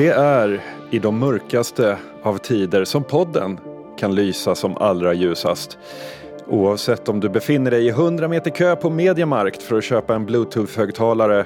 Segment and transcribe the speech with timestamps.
[0.00, 0.60] Det är
[0.90, 3.60] i de mörkaste av tider som podden
[3.98, 5.78] kan lysa som allra ljusast.
[6.46, 10.26] Oavsett om du befinner dig i 100 meter kö på Mediamarkt för att köpa en
[10.26, 11.44] bluetooth-högtalare,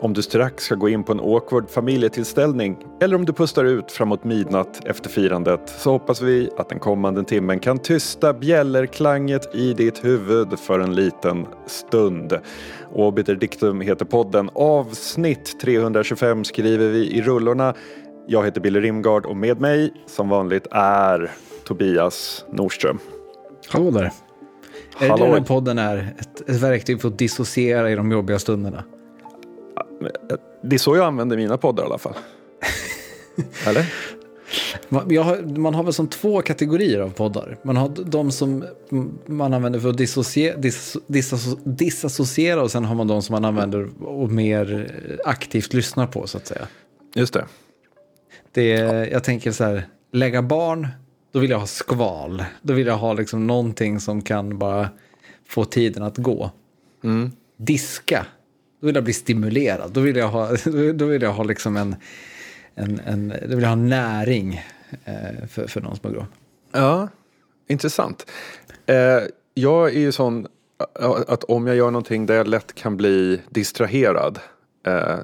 [0.00, 3.92] om du strax ska gå in på en awkward familjetillställning eller om du pustar ut
[3.92, 9.74] framåt midnatt efter firandet så hoppas vi att den kommande timmen kan tysta bjällerklanget i
[9.74, 12.38] ditt huvud för en liten stund.
[12.92, 14.50] Obiter Dictum heter podden.
[14.54, 17.74] Avsnitt 325 skriver vi i rullorna.
[18.26, 21.30] Jag heter Billy Rimgard och med mig som vanligt är
[21.64, 22.98] Tobias Nordström.
[23.68, 24.00] Hallå där.
[24.00, 24.10] Är
[24.98, 25.24] det Hallå.
[25.24, 26.14] den här podden är?
[26.18, 28.84] Ett, ett verktyg för att dissociera i de jobbiga stunderna?
[30.62, 32.14] Det är så jag använder mina poddar i alla fall.
[33.66, 33.86] Eller?
[34.90, 37.58] Har, man har väl som två kategorier av poddar.
[37.62, 38.64] Man har de som
[39.26, 43.44] man använder för att dissocie, dis, dis, disassociera och sen har man de som man
[43.44, 44.90] använder och mer
[45.24, 46.66] aktivt lyssnar på så att säga.
[47.14, 47.44] Just det.
[48.52, 50.88] Det är, Jag tänker så här, lägga barn,
[51.32, 52.44] då vill jag ha skval.
[52.62, 54.88] Då vill jag ha liksom någonting som kan bara
[55.48, 56.50] få tiden att gå.
[57.04, 57.32] Mm.
[57.56, 58.26] Diska,
[58.80, 59.92] då vill jag bli stimulerad.
[59.92, 60.56] Då vill jag ha,
[60.94, 61.96] då vill jag ha liksom en,
[62.74, 64.64] en, en, då vill jag ha näring
[65.04, 66.26] eh, för, för någon grå.
[66.72, 67.08] Ja,
[67.68, 68.30] intressant.
[68.86, 68.96] Eh,
[69.54, 70.46] jag är ju sån
[71.28, 74.38] att om jag gör någonting där jag lätt kan bli distraherad.
[74.86, 75.18] Eh,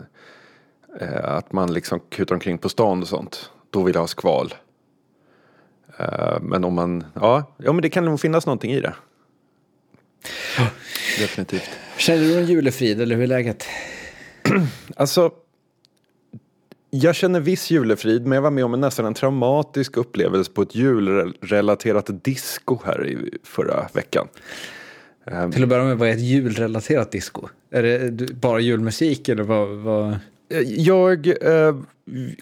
[1.01, 3.51] eh, att man liksom kutar omkring på stan och sånt.
[3.71, 4.55] Då vill jag ha skval.
[5.99, 8.95] Eh, men om man, ja, ja men det kan nog finnas någonting i det.
[11.19, 11.71] Definitivt.
[11.99, 13.65] Känner du en julefrid eller hur är läget?
[14.97, 15.31] Alltså,
[16.91, 20.63] jag känner viss julefrid, men jag var med om en nästan en traumatisk upplevelse på
[20.63, 24.29] ett julrelaterat disco här i förra veckan.
[25.53, 27.49] Till att börja med, vad är ett julrelaterat disco?
[27.71, 29.69] Är det bara julmusik eller vad?
[29.69, 30.19] vad?
[30.67, 31.77] Jag eh,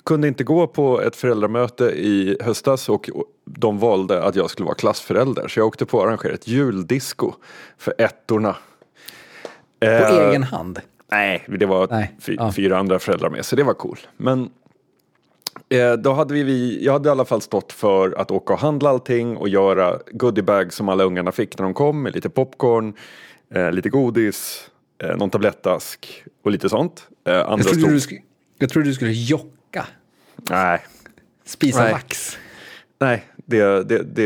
[0.05, 3.11] kunde inte gå på ett föräldramöte i höstas och
[3.45, 5.49] de valde att jag skulle vara klassförälder.
[5.49, 7.33] Så jag åkte på att arrangera ett juldisco
[7.79, 8.57] för ettorna.
[9.87, 10.81] På Eh, egen hand?
[11.11, 12.53] Nej, det var Nej, ja.
[12.53, 13.99] fyra andra föräldrar med, så det var cool.
[14.17, 14.51] Men
[15.69, 18.59] eh, då hade vi, vi, jag hade i alla fall stått för att åka och
[18.59, 22.95] handla allting och göra goodiebag som alla ungarna fick när de kom med lite popcorn,
[23.55, 24.71] eh, lite godis,
[25.03, 27.09] eh, någon tablettask och lite sånt.
[27.27, 28.23] Eh, andra Jag trodde, stod- du, sk-
[28.59, 29.87] jag trodde du skulle jocka,
[30.51, 30.81] Nej,
[31.45, 31.93] spisa Nej.
[31.93, 32.39] vax.
[32.99, 34.25] nej, det, det, det,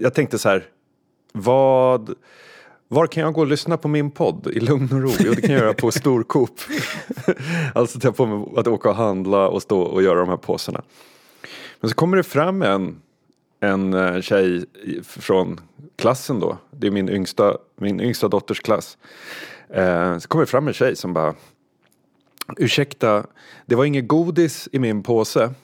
[0.00, 0.64] jag tänkte så här,
[1.32, 2.14] vad,
[2.92, 5.10] var kan jag gå och lyssna på min podd i lugn och ro?
[5.18, 6.60] Jo, det kan jag göra på Storcoop.
[7.74, 10.82] alltså ta på mig att åka och handla och stå och göra de här påsarna.
[11.80, 13.00] Men så kommer det fram en,
[13.60, 14.64] en eh, tjej
[15.02, 15.60] från
[15.96, 16.58] klassen då.
[16.70, 18.98] Det är min yngsta, min yngsta dotters klass.
[19.68, 21.34] Eh, så kommer det fram en tjej som bara
[22.56, 23.26] Ursäkta,
[23.66, 25.54] det var inget godis i min påse.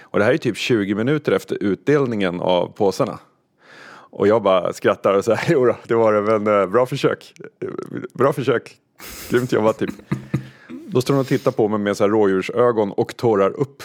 [0.00, 3.18] Och det här är typ 20 minuter efter utdelningen av påsarna.
[4.10, 7.34] Och jag bara skrattar och säger, jo då, det var det, men eh, bra försök.
[8.14, 8.76] Bra försök.
[9.30, 9.90] Grymt jobbat typ.
[10.86, 13.82] Då står hon och tittar på mig med så här rådjursögon och tårar upp.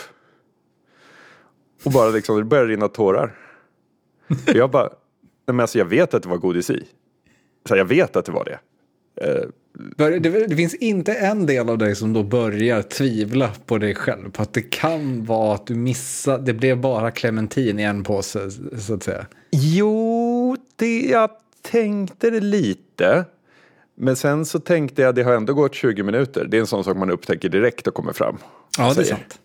[1.83, 3.35] Och bara liksom, det börjar rinna tårar.
[4.47, 4.89] Och jag bara, nej
[5.45, 6.83] men alltså jag vet att det var godis i.
[7.67, 8.59] Så jag vet att det var det.
[9.25, 9.44] Eh,
[9.97, 14.31] Det, det finns inte en del av dig som då börjar tvivla på dig själv.
[14.31, 18.51] På att det kan vara att du missade, det blev bara clementin i en påse
[18.78, 19.25] så att säga.
[19.55, 21.29] Jo, det, jag
[21.61, 23.25] tänkte det lite.
[23.95, 26.45] Men sen så tänkte jag, det har ändå gått 20 minuter.
[26.45, 28.37] Det är en sån sak man upptäcker direkt och kommer fram.
[28.77, 29.39] Ja, det är sant.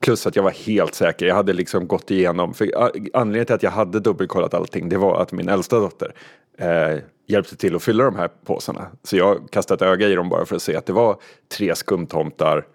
[0.00, 1.26] Plus att jag var helt säker.
[1.26, 2.54] Jag hade liksom gått igenom.
[2.54, 2.70] För
[3.14, 4.88] anledningen till att jag hade dubbelkollat allting.
[4.88, 6.14] Det var att min äldsta dotter
[6.58, 8.86] eh, hjälpte till att fylla de här påsarna.
[9.02, 11.16] Så jag kastade ett öga i dem bara för att se att det var
[11.56, 12.66] tre skumtomtar.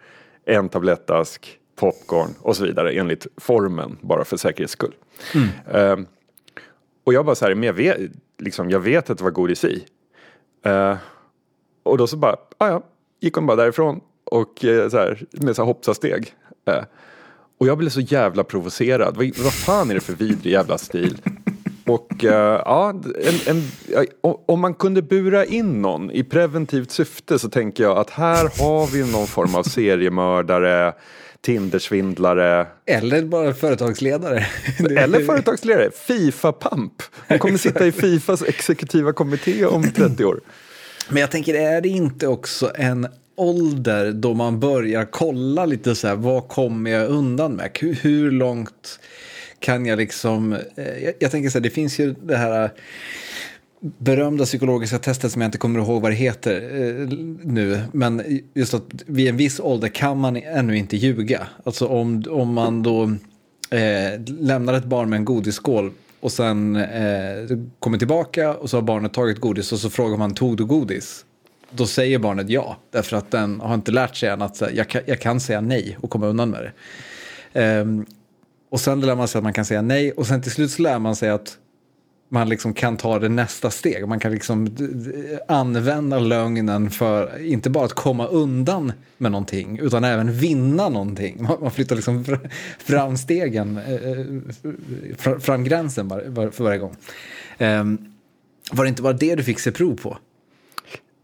[0.46, 3.98] En tablettask, popcorn och så vidare enligt formen.
[4.02, 4.96] Bara för säkerhets skull.
[5.72, 5.98] Eh,
[7.06, 7.98] och jag bara så här, men jag vet,
[8.40, 9.86] liksom, jag vet att det var godis i.
[10.66, 10.98] Uh, eh,
[11.84, 12.84] och då så bara, ah, ja,
[13.22, 16.34] gick hon bara därifrån och uh, så här, med så här hoppsasteg.
[16.70, 16.84] Uh,
[17.58, 19.18] och jag blev så jävla provocerad.
[19.18, 21.18] Vad, vad fan är det för vidrig jävla stil?
[21.88, 23.64] Och ja, en, en,
[24.46, 28.94] om man kunde bura in någon i preventivt syfte så tänker jag att här har
[28.94, 30.94] vi någon form av seriemördare,
[31.46, 34.46] Tindersvindlare, Eller bara företagsledare.
[34.98, 37.04] Eller företagsledare, Fifa-pamp.
[37.28, 40.40] Hon kommer sitta i Fifas exekutiva kommitté om 30 år.
[41.10, 46.08] Men jag tänker, är det inte också en ålder då man börjar kolla lite så
[46.08, 47.70] här, vad kommer jag undan med?
[47.80, 49.00] Hur, hur långt
[49.60, 52.70] kan jag liksom, eh, jag, jag tänker så här, det finns ju det här,
[53.98, 57.08] berömda psykologiska testet som jag inte kommer ihåg vad det heter eh,
[57.44, 57.82] nu.
[57.92, 61.48] Men just att vid en viss ålder kan man ännu inte ljuga.
[61.64, 63.04] Alltså om, om man då
[63.70, 68.82] eh, lämnar ett barn med en godisskål och sen eh, kommer tillbaka och så har
[68.82, 71.26] barnet tagit godis och så frågar man tog du godis?
[71.72, 75.02] Då säger barnet ja, därför att den har inte lärt sig än att jag kan,
[75.06, 76.72] jag kan säga nej och komma undan med det.
[77.62, 78.06] Ehm,
[78.70, 80.82] och sen lär man sig att man kan säga nej och sen till slut så
[80.82, 81.58] lär man sig att
[82.30, 84.08] man liksom kan ta det nästa steg.
[84.08, 84.76] Man kan liksom
[85.48, 91.48] använda lögnen för inte bara att komma undan med någonting utan även vinna någonting.
[91.62, 92.26] Man flyttar liksom
[92.80, 93.94] fram stegen, eh,
[95.32, 96.96] eh, fram gränsen för varje gång.
[97.58, 98.14] Ehm,
[98.72, 100.18] var det inte bara det du fick se prov på?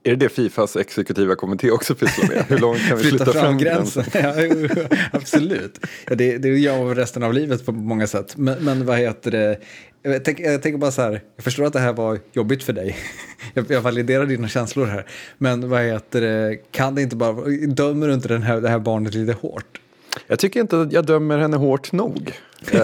[0.03, 2.45] Är det det Fifas exekutiva kommitté också pysslar med?
[2.49, 4.03] Hur långt kan vi flytta, flytta fram, fram gränsen?
[4.11, 4.75] gränsen?
[4.89, 5.79] ja, absolut.
[6.07, 8.37] Ja, det, det gör man resten av livet på många sätt.
[8.37, 9.59] Men, men vad heter det?
[10.03, 12.73] Jag, tänk, jag tänker bara så här, jag förstår att det här var jobbigt för
[12.73, 12.97] dig.
[13.53, 15.05] Jag, jag validerar dina känslor här.
[15.37, 17.33] Men vad heter det, kan det inte bara,
[17.67, 19.81] dömer du inte den här, det här barnet lite hårt?
[20.27, 22.33] Jag tycker inte att jag dömer henne hårt nog.
[22.73, 22.81] uh,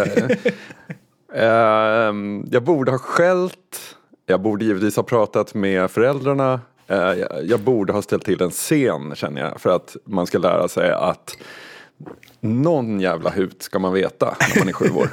[1.36, 6.62] uh, jag borde ha skällt, jag borde givetvis ha pratat med föräldrarna.
[6.92, 6.98] Uh,
[7.44, 10.92] jag borde ha ställt till en scen känner jag för att man ska lära sig
[10.92, 11.38] att
[12.40, 15.10] någon jävla hut ska man veta när man är sju år.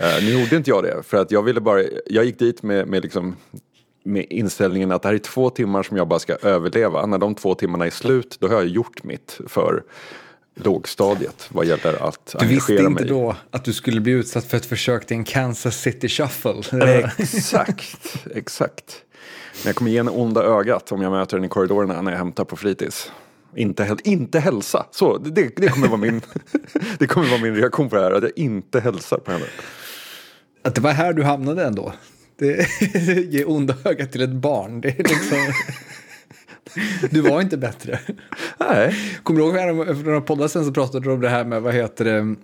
[0.00, 2.88] Uh, nu gjorde inte jag det för att jag ville bara, jag gick dit med,
[2.88, 3.36] med, liksom,
[4.04, 7.06] med inställningen att det här är två timmar som jag bara ska överleva.
[7.06, 9.82] När de två timmarna är slut då har jag gjort mitt för
[10.54, 13.04] lågstadiet vad gäller att Du visste inte mig.
[13.04, 16.62] då att du skulle bli utsatt för ett försök till en Kansas City Shuffle?
[17.18, 19.04] exakt, exakt.
[19.52, 22.18] Men jag kommer ge en onda ögat om jag möter den i korridorerna när jag
[22.18, 23.12] hämtar på fritids.
[23.56, 24.86] Inte, inte hälsa.
[24.90, 26.20] Så, det, det, kommer vara min,
[26.98, 29.44] det kommer vara min reaktion på det här, att jag inte hälsar på henne.
[30.62, 31.92] Att det var här du hamnade ändå.
[32.38, 32.68] Det,
[33.30, 34.80] ge onda ögat till ett barn.
[34.80, 35.38] Det är liksom...
[37.10, 37.98] Du var inte bättre.
[38.58, 38.96] Nej.
[39.22, 41.74] Kommer du ihåg för några poddar sen så pratade du om det här med, vad
[41.74, 42.36] heter det,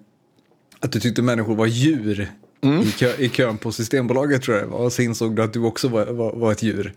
[0.80, 2.80] att du tyckte människor var djur Mm.
[2.80, 4.78] I, kö, I kön på Systembolaget tror jag det var.
[4.78, 6.92] Och så insåg du att du också var, var, var ett djur.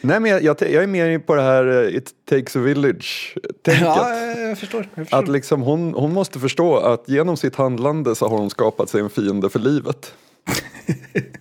[0.00, 3.82] Nej men jag, jag, jag, är mer på det här uh, it takes a village-tänket.
[3.82, 5.18] Ja, jag förstår, jag förstår.
[5.18, 9.00] Att liksom hon, hon måste förstå att genom sitt handlande så har hon skapat sig
[9.00, 10.14] en fiende för livet.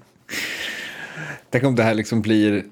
[1.50, 2.64] Tänk om det här liksom blir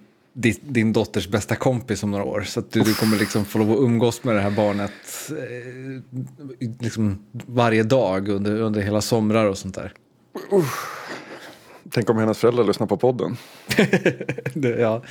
[0.61, 2.41] din dotters bästa kompis om några år.
[2.41, 4.91] Så att du, du kommer liksom få lov att umgås med det här barnet
[5.29, 9.93] eh, liksom varje dag under, under hela somrar och sånt där.
[10.53, 10.65] Uh.
[11.91, 13.37] Tänk om hennes föräldrar lyssnar på podden.
[14.53, 15.03] det, ja.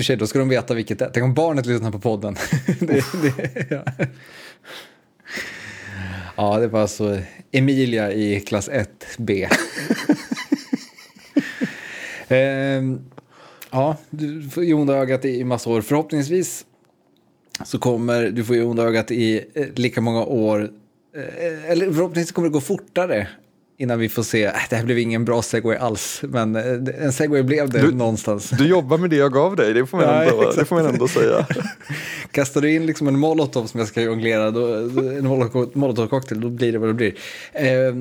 [0.00, 1.10] Tjej, då ska de veta vilket det är.
[1.14, 2.34] Tänk om barnet lyssnar på podden.
[2.80, 3.84] det, det, ja.
[6.36, 7.18] ja, det var alltså
[7.52, 9.48] Emilia i klass 1B.
[12.28, 13.00] ehm,
[13.70, 15.80] ja, du får ju onda ögat i massa år.
[15.80, 16.64] Förhoppningsvis
[17.64, 20.70] så kommer du få ju onda ögat i eh, lika många år.
[21.16, 23.28] Eh, eller förhoppningsvis kommer det gå fortare
[23.76, 27.12] innan vi får se, äh, det här blev ingen bra segway alls, men eh, en
[27.12, 28.50] segway blev det du, någonstans.
[28.50, 30.86] Du jobbar med det jag gav dig, det får man, ja, ändå, det får man
[30.86, 31.46] ändå säga.
[32.30, 35.26] Kastar du in liksom en molotov som jag ska jonglera, då, en
[35.74, 37.14] molotovcocktail, då blir det vad det blir.
[37.52, 37.94] Eh,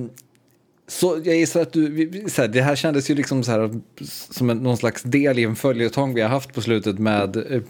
[0.87, 3.69] så jag gissar att du, så här, det här kändes ju liksom så här,
[4.31, 7.61] som en, någon slags del i en följetong vi har haft på slutet med uh,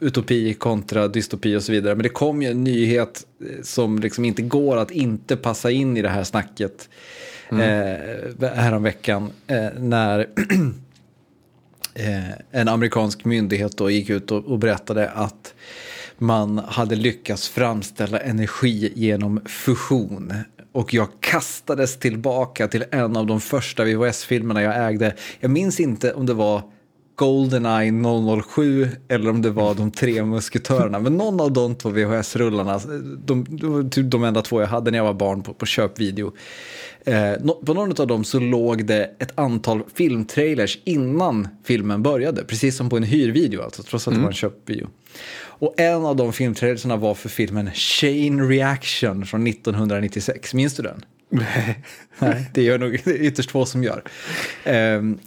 [0.00, 1.94] utopi kontra dystopi och så vidare.
[1.94, 5.96] Men det kom ju en nyhet eh, som liksom inte går att inte passa in
[5.96, 6.88] i det här snacket
[7.52, 8.34] mm.
[8.40, 10.18] eh, häromveckan eh, när
[11.94, 15.54] eh, en amerikansk myndighet då gick ut och, och berättade att
[16.18, 20.34] man hade lyckats framställa energi genom fusion.
[20.72, 25.14] Och jag kastades tillbaka till en av de första VHS-filmerna jag ägde.
[25.40, 26.62] Jag minns inte om det var
[27.16, 27.92] Goldeneye
[28.42, 30.98] 007 eller om det var de tre musketörerna.
[30.98, 32.80] Men någon av de två VHS-rullarna,
[33.24, 36.32] de, de, typ de enda två jag hade när jag var barn på, på köpvideo.
[37.04, 37.32] Eh,
[37.66, 42.90] på någon av dem så låg det ett antal filmtrailers innan filmen började, precis som
[42.90, 44.20] på en hyrvideo, alltså, trots att mm.
[44.20, 44.88] det var en köpvideo.
[45.44, 50.54] Och en av de filmtrailersarna var för filmen Chain Reaction från 1996.
[50.54, 51.04] Minns du den?
[51.28, 51.84] Nej.
[52.18, 54.02] Nej, det gör nog ytterst få som gör.
[54.66, 55.18] Um,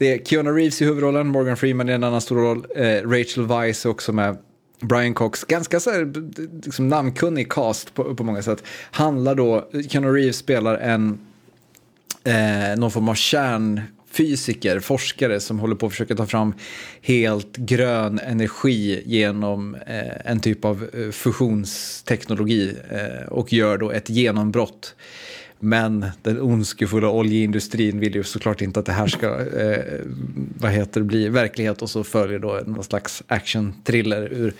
[0.00, 3.46] det är Keanu Reeves i huvudrollen, Morgan Freeman i en annan stor roll, eh, Rachel
[3.46, 4.38] Weisz också med.
[4.80, 6.12] Brian Cox, ganska så här,
[6.64, 8.64] liksom namnkunnig cast på, på många sätt.
[8.90, 11.18] Handlar då, Keanu Reeves spelar en,
[12.24, 16.54] eh, någon form av kärnfysiker, forskare som håller på att försöka ta fram
[17.02, 24.10] helt grön energi genom eh, en typ av eh, fusionsteknologi eh, och gör då ett
[24.10, 24.94] genombrott
[25.60, 30.00] men den ondskefulla oljeindustrin vill ju såklart inte att det här ska eh,
[30.58, 34.54] vad heter bli verklighet och så följer då någon slags action-thriller ur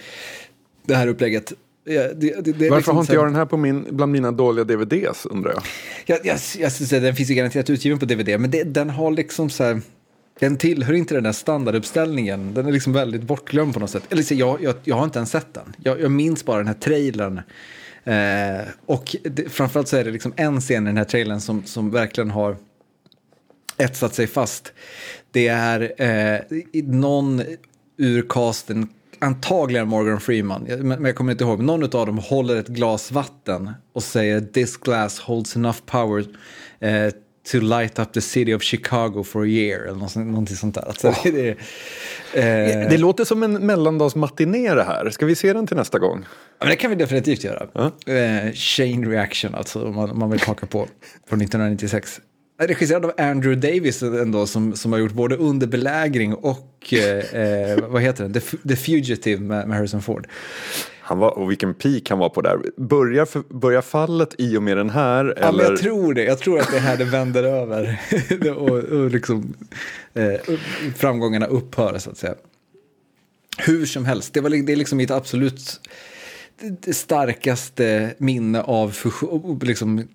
[0.87, 1.53] det här upplägget.
[1.85, 4.33] Ja, det, det, det Varför liksom har inte jag den här på min, bland mina
[4.33, 5.63] dåliga DVDs undrar jag?
[6.07, 9.11] Jag, jag, jag skulle säga den finns ju garanterat utgiven på DVD, men den har
[9.11, 9.81] liksom så här,
[10.39, 12.55] den tillhör inte den där standarduppställningen.
[12.55, 14.03] Den är liksom väldigt bortglömd på något sätt.
[14.11, 15.77] Eller så, jag, jag, jag har inte ens sett den.
[15.83, 17.41] Jag, jag minns bara den här trailern.
[18.05, 21.65] Eh, och det, framförallt så är det liksom en scen i den här trailern som,
[21.65, 22.57] som verkligen har
[23.77, 24.73] etsat sig fast.
[25.31, 26.41] Det är eh,
[26.85, 27.43] någon
[27.97, 28.89] ur casten,
[29.19, 32.69] antagligen Morgan Freeman, men men jag kommer inte ihåg, men någon av dem håller ett
[32.69, 36.25] glas vatten och säger “This glass holds enough power
[36.81, 37.13] eh,
[37.51, 40.89] to light up the city of Chicago for a year” eller något, någonting sånt där.
[40.89, 41.57] Alltså, det,
[42.35, 45.11] är, eh, Det låter som en mellandagsmatiné det här.
[45.11, 46.25] Ska vi se den till nästa gång?
[46.59, 47.93] Ja, men det kan vi definitivt göra.
[48.07, 50.89] Eh, Chain Reaction, alltså, om man, om man vill haka på,
[51.29, 52.21] från 1996.
[52.63, 57.79] Regisserad av Andrew Davis ändå, som, som har gjort både Under belägring och, eh, eh,
[57.89, 60.27] vad heter den, The, The Fugitive med, med Harrison Ford.
[61.11, 62.59] Han var, och vilken peak han var på där.
[62.77, 65.35] Börjar, för, börjar fallet i och med den här?
[65.41, 65.65] Ja, eller?
[65.65, 66.25] jag tror det.
[66.25, 68.01] Jag tror att det är här det vänder över.
[68.57, 69.55] och, och liksom,
[70.15, 70.57] eh,
[70.97, 72.35] framgångarna upphör, så att säga.
[73.59, 75.81] Hur som helst, det, var, det är liksom mitt absolut
[76.93, 80.09] starkaste minne av fusion, liksom,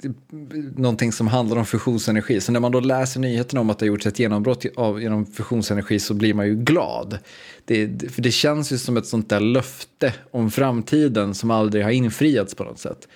[0.75, 2.42] någonting som handlar om fusionsenergi.
[2.42, 5.25] Så när man då läser nyheterna om att det har gjorts ett genombrott av, genom
[5.25, 7.18] fusionsenergi så blir man ju glad.
[7.66, 11.92] Det, för det känns ju som ett sånt där löfte om framtiden som aldrig har
[11.92, 13.08] infriats på något sätt.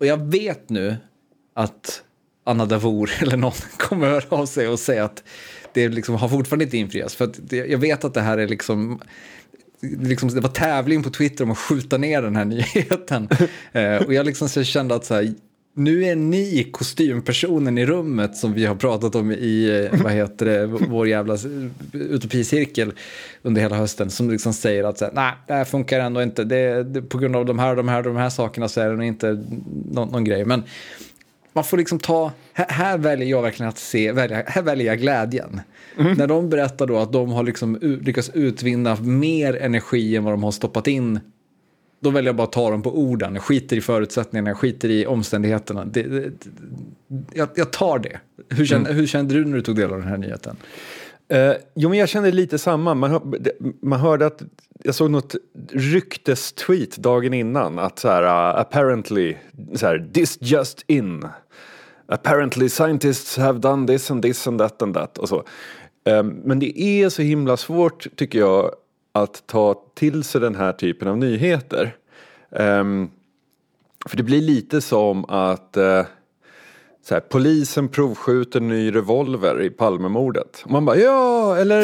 [0.00, 0.96] Och jag vet nu
[1.54, 2.02] att
[2.44, 5.24] Anna Davour eller någon kommer höra av sig och säga att
[5.72, 7.14] det liksom har fortfarande inte infriats.
[7.14, 9.00] För att jag vet att det här är liksom
[9.82, 12.44] liksom, det var tävling på Twitter om att skjuta ner den här
[12.74, 13.28] nyheten.
[13.72, 15.34] eh, och jag liksom så kände att så här,
[15.74, 20.46] nu är ni kostympersonen i rummet som vi har pratat om i, eh, vad heter
[20.46, 21.40] det, vår jävla eh,
[21.92, 22.92] utopicirkel
[23.42, 24.10] under hela hösten.
[24.10, 26.44] Som liksom säger att nej, det här funkar ändå inte.
[26.44, 28.96] Det, det, på grund av de här, de här, de här sakerna så är det
[28.96, 29.44] nog inte
[29.90, 30.44] någon, någon grej.
[30.44, 30.62] Men
[31.52, 34.98] man får liksom ta, här, här väljer jag verkligen att se, välja, här väljer jag
[34.98, 35.60] glädjen.
[35.96, 40.42] När de berättar då att de har liksom lyckats utvinna mer energi än vad de
[40.42, 41.20] har stoppat in,
[42.00, 43.34] då väljer jag bara att ta dem på orden.
[43.34, 45.84] Jag skiter i förutsättningarna, jag skiter i omständigheterna.
[45.84, 46.32] Det, det, det,
[47.34, 48.18] jag, jag tar det.
[48.48, 50.56] Hur kände, hur kände du när du tog del av den här nyheten?
[51.28, 52.94] Eh, jo, men jag kände lite samma.
[52.94, 53.20] Man, hör,
[53.82, 54.42] man hörde att
[54.84, 55.34] jag såg något
[55.72, 59.36] ryktestweet dagen innan att så här, uh, apparently,
[59.74, 61.24] så här, this just in.
[62.12, 65.44] Apparently scientists have done this and this and that and that och så.
[66.04, 68.70] Ehm, men det är så himla svårt tycker jag
[69.12, 71.96] att ta till sig den här typen av nyheter.
[72.56, 73.10] Ehm,
[74.06, 76.02] för det blir lite som att eh,
[77.02, 80.62] så här, polisen provskjuter ny revolver i Palmemordet.
[80.64, 81.82] Och man bara ja, eller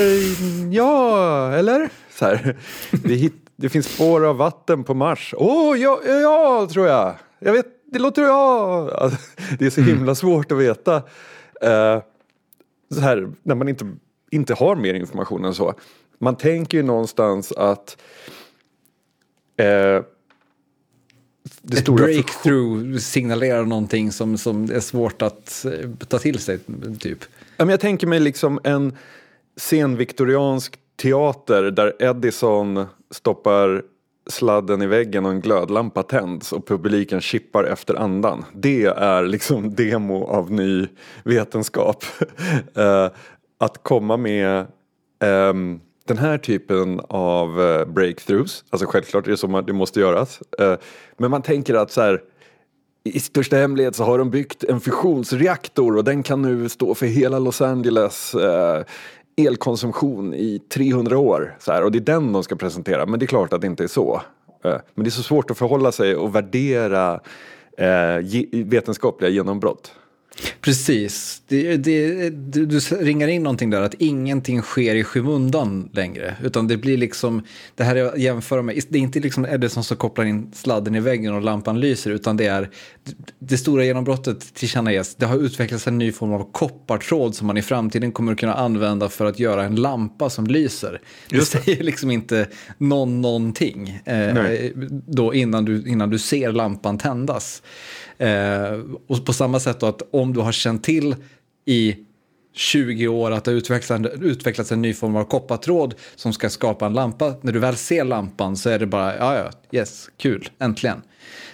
[0.73, 1.91] ja, eller?
[2.11, 2.57] Så här,
[2.91, 5.35] det, hit, det finns spår av vatten på Mars.
[5.37, 7.15] Åh, oh, ja, ja, ja, tror jag.
[7.39, 8.91] Jag vet, det låter ja.
[8.95, 9.19] Alltså,
[9.59, 10.97] det är så himla svårt att veta.
[11.61, 12.03] eh,
[12.95, 13.97] så här, när man inte,
[14.31, 15.75] inte har mer information än så.
[16.19, 17.97] Man tänker ju någonstans att
[19.57, 20.03] eh,
[21.63, 26.59] det Ett breakthrough signalerar någonting som, som är svårt att eh, ta till sig,
[27.01, 27.19] typ.
[27.57, 28.97] Jag tänker mig liksom en
[29.57, 33.83] senviktoriansk teater där Edison stoppar
[34.27, 38.45] sladden i väggen och en glödlampa tänds och publiken chippar efter andan.
[38.55, 40.89] Det är liksom demo av ny
[41.25, 42.05] vetenskap.
[42.79, 43.09] uh,
[43.59, 44.67] att komma med
[45.25, 50.01] um, den här typen av uh, breakthroughs, alltså självklart är det så man, det måste
[50.01, 50.41] göras.
[50.61, 50.75] Uh,
[51.17, 52.21] men man tänker att så här,
[53.07, 57.07] i största hemlighet så har de byggt en fusionsreaktor och den kan nu stå för
[57.07, 58.85] hela Los Angeles eh,
[59.37, 61.57] elkonsumtion i 300 år.
[61.59, 63.67] Så här, och det är den de ska presentera, men det är klart att det
[63.67, 64.23] inte är så.
[64.65, 67.21] Eh, men det är så svårt att förhålla sig och värdera
[67.79, 69.93] eh, vetenskapliga genombrott.
[70.61, 71.43] Precis.
[71.49, 76.37] Det, det, du, du ringar in någonting där, att ingenting sker i skymundan längre.
[76.43, 77.43] Utan det blir liksom,
[77.75, 80.95] det här är att jämföra med, det är inte liksom Edison som kopplar in sladden
[80.95, 82.71] i väggen och lampan lyser, utan det är
[83.39, 85.15] det stora genombrottet tillkännages.
[85.15, 88.55] Det har utvecklats en ny form av koppartråd som man i framtiden kommer att kunna
[88.55, 91.01] använda för att göra en lampa som lyser.
[91.29, 91.59] Det Just det.
[91.59, 94.35] säger liksom inte någon, någonting eh,
[95.07, 97.63] då innan du, innan du ser lampan tändas.
[98.19, 101.17] Eh, och på samma sätt då att om du har känt till
[101.65, 101.97] i
[102.57, 106.87] 20 år att det har utvecklats, utvecklats en ny form av koppartråd som ska skapa
[106.87, 107.35] en lampa.
[107.41, 111.03] När du väl ser lampan så är det bara, ja ja, yes, kul, äntligen.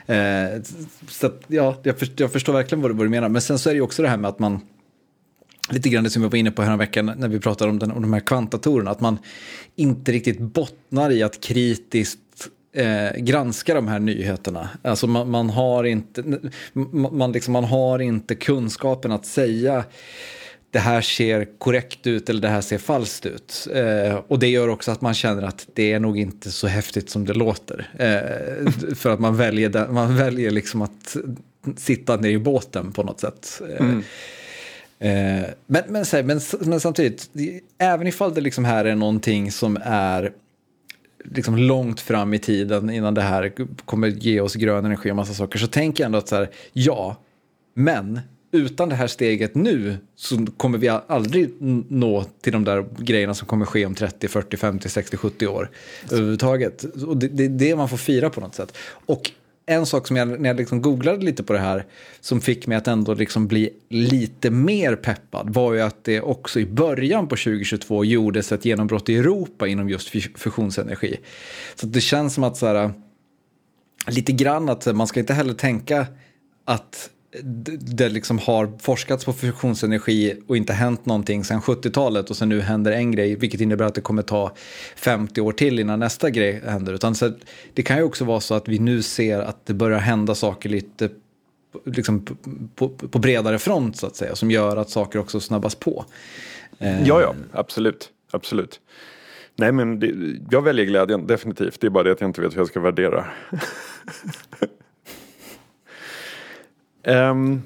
[0.06, 0.62] Eh,
[1.08, 3.28] så att, ja, jag, förstår, jag förstår verkligen vad du, vad du menar.
[3.28, 4.60] Men sen så är det ju också det här med att man,
[5.70, 7.90] lite grann det som vi var inne på här veckan när vi pratade om, den,
[7.90, 9.18] om de här kvantdatorerna, att man
[9.76, 12.18] inte riktigt bottnar i att kritiskt
[12.72, 14.68] eh, granska de här nyheterna.
[14.82, 16.24] Alltså man, man har, inte,
[17.12, 19.84] man, liksom, man har inte kunskapen att säga
[20.70, 23.68] det här ser korrekt ut eller det här ser falskt ut.
[23.74, 27.10] Eh, och det gör också att man känner att det är nog inte så häftigt
[27.10, 27.88] som det låter.
[27.98, 31.16] Eh, för att man väljer, den, man väljer liksom att
[31.76, 33.62] sitta ner i båten på något sätt.
[33.70, 34.02] Eh, mm.
[34.98, 37.30] Eh, men, men, men, men, samtidigt,
[37.78, 40.32] även ifall det liksom här är någonting som är
[41.24, 43.52] liksom långt fram i tiden innan det här
[43.84, 46.50] kommer ge oss grön energi och massa saker så tänker jag ändå att så här,
[46.72, 47.16] ja,
[47.74, 48.20] men
[48.52, 51.50] utan det här steget nu så kommer vi aldrig
[51.88, 55.70] nå till de där grejerna som kommer ske om 30, 40, 50, 60, 70 år
[56.10, 56.84] överhuvudtaget.
[56.84, 58.76] Och det, det är det man får fira på något sätt.
[59.06, 59.30] Och
[59.66, 61.86] en sak som jag, när jag liksom googlade lite på det här,
[62.20, 66.60] som fick mig att ändå liksom bli lite mer peppad, var ju att det också
[66.60, 71.16] i början på 2022 gjordes ett genombrott i Europa inom just fusionsenergi.
[71.74, 72.92] Så det känns som att så här,
[74.06, 76.06] lite grann att man ska inte heller tänka
[76.64, 77.10] att
[77.80, 82.60] det liksom har forskats på fusionsenergi och inte hänt någonting sedan 70-talet och sen nu
[82.60, 84.52] händer en grej, vilket innebär att det kommer ta
[84.96, 86.92] 50 år till innan nästa grej händer.
[86.92, 87.32] Utan så
[87.74, 90.68] det kan ju också vara så att vi nu ser att det börjar hända saker
[90.68, 91.08] lite
[91.84, 92.24] liksom
[92.74, 96.04] på, på, bredare front så att säga, som gör att saker också snabbas på.
[96.78, 98.80] Eh, ja, ja, absolut, absolut.
[99.56, 100.14] Nej, men det,
[100.50, 101.80] jag väljer glädjen, definitivt.
[101.80, 103.24] Det är bara det att jag inte vet hur jag ska värdera.
[107.04, 107.62] Um,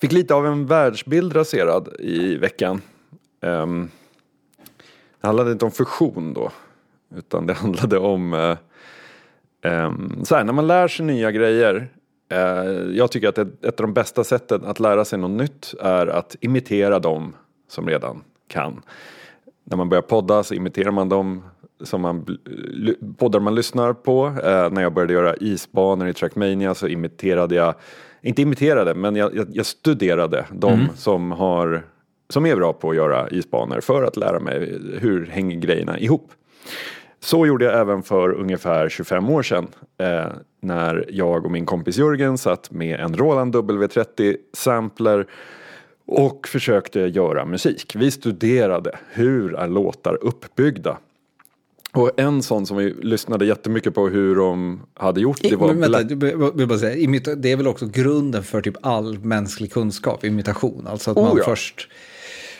[0.00, 2.82] fick lite av en världsbild raserad i veckan.
[3.40, 3.90] Um,
[5.20, 6.52] det handlade inte om fusion då.
[7.16, 8.56] Utan det handlade om uh,
[9.62, 11.88] um, så här, när man lär sig nya grejer.
[12.32, 15.74] Uh, jag tycker att ett, ett av de bästa sätten att lära sig något nytt
[15.80, 17.36] är att imitera dem
[17.68, 18.82] som redan kan.
[19.64, 21.42] När man börjar podda så imiterar man dem
[21.84, 22.38] som man,
[23.18, 24.26] poddar man lyssnar på.
[24.26, 27.74] Eh, när jag började göra isbanor i Trackmania så imiterade jag,
[28.22, 30.86] inte imiterade, men jag, jag, studerade de mm.
[30.96, 31.82] som, har,
[32.28, 36.32] som är bra på att göra isbanor för att lära mig hur hänger grejerna ihop.
[37.20, 39.66] Så gjorde jag även för ungefär 25 år sedan
[39.98, 40.26] eh,
[40.60, 45.26] när jag och min kompis Jörgen satt med en Roland W30 sampler
[46.06, 47.92] och försökte göra musik.
[47.96, 50.98] Vi studerade hur är låtar uppbyggda
[52.02, 55.74] och en sån som vi lyssnade jättemycket på hur de hade gjort det var...
[55.74, 56.14] Men vänta,
[56.54, 60.86] vill bara säga, det är väl också grunden för typ all mänsklig kunskap, imitation.
[60.86, 61.44] Alltså att oh, man, ja.
[61.44, 61.88] först,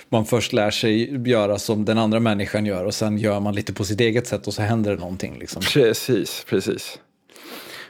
[0.08, 3.72] man först lär sig göra som den andra människan gör och sen gör man lite
[3.72, 5.38] på sitt eget sätt och så händer det någonting.
[5.38, 5.62] Liksom.
[5.62, 6.98] Precis, precis.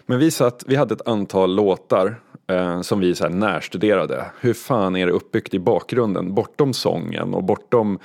[0.06, 4.24] Men vi, satt, vi hade ett antal låtar eh, som vi så här närstuderade.
[4.40, 7.98] Hur fan är det uppbyggt i bakgrunden, bortom sången och bortom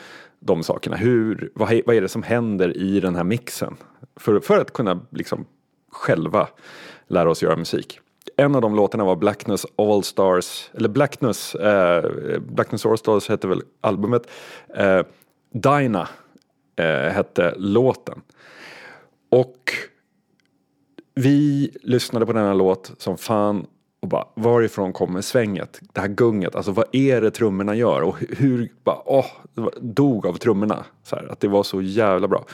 [0.45, 0.95] de sakerna.
[0.95, 3.77] Hur, vad, vad är det som händer i den här mixen?
[4.15, 5.45] För, för att kunna liksom
[5.91, 6.47] själva
[7.07, 7.99] lära oss göra musik.
[8.37, 13.47] En av de låtarna var Blackness All Stars, eller Blackness, eh, Blackness All Stars hette
[13.47, 14.27] väl albumet.
[14.75, 15.01] Eh,
[15.53, 16.09] Dinah
[16.75, 18.21] eh, hette låten.
[19.29, 19.73] Och
[21.15, 23.67] vi lyssnade på denna låt som fan
[24.03, 25.79] och bara varifrån kommer svänget?
[25.93, 28.01] Det här gunget, alltså vad är det trummorna gör?
[28.01, 29.25] Och hur, bara åh,
[29.81, 30.85] dog av trummorna.
[31.03, 32.45] Så här, att det var så jävla bra.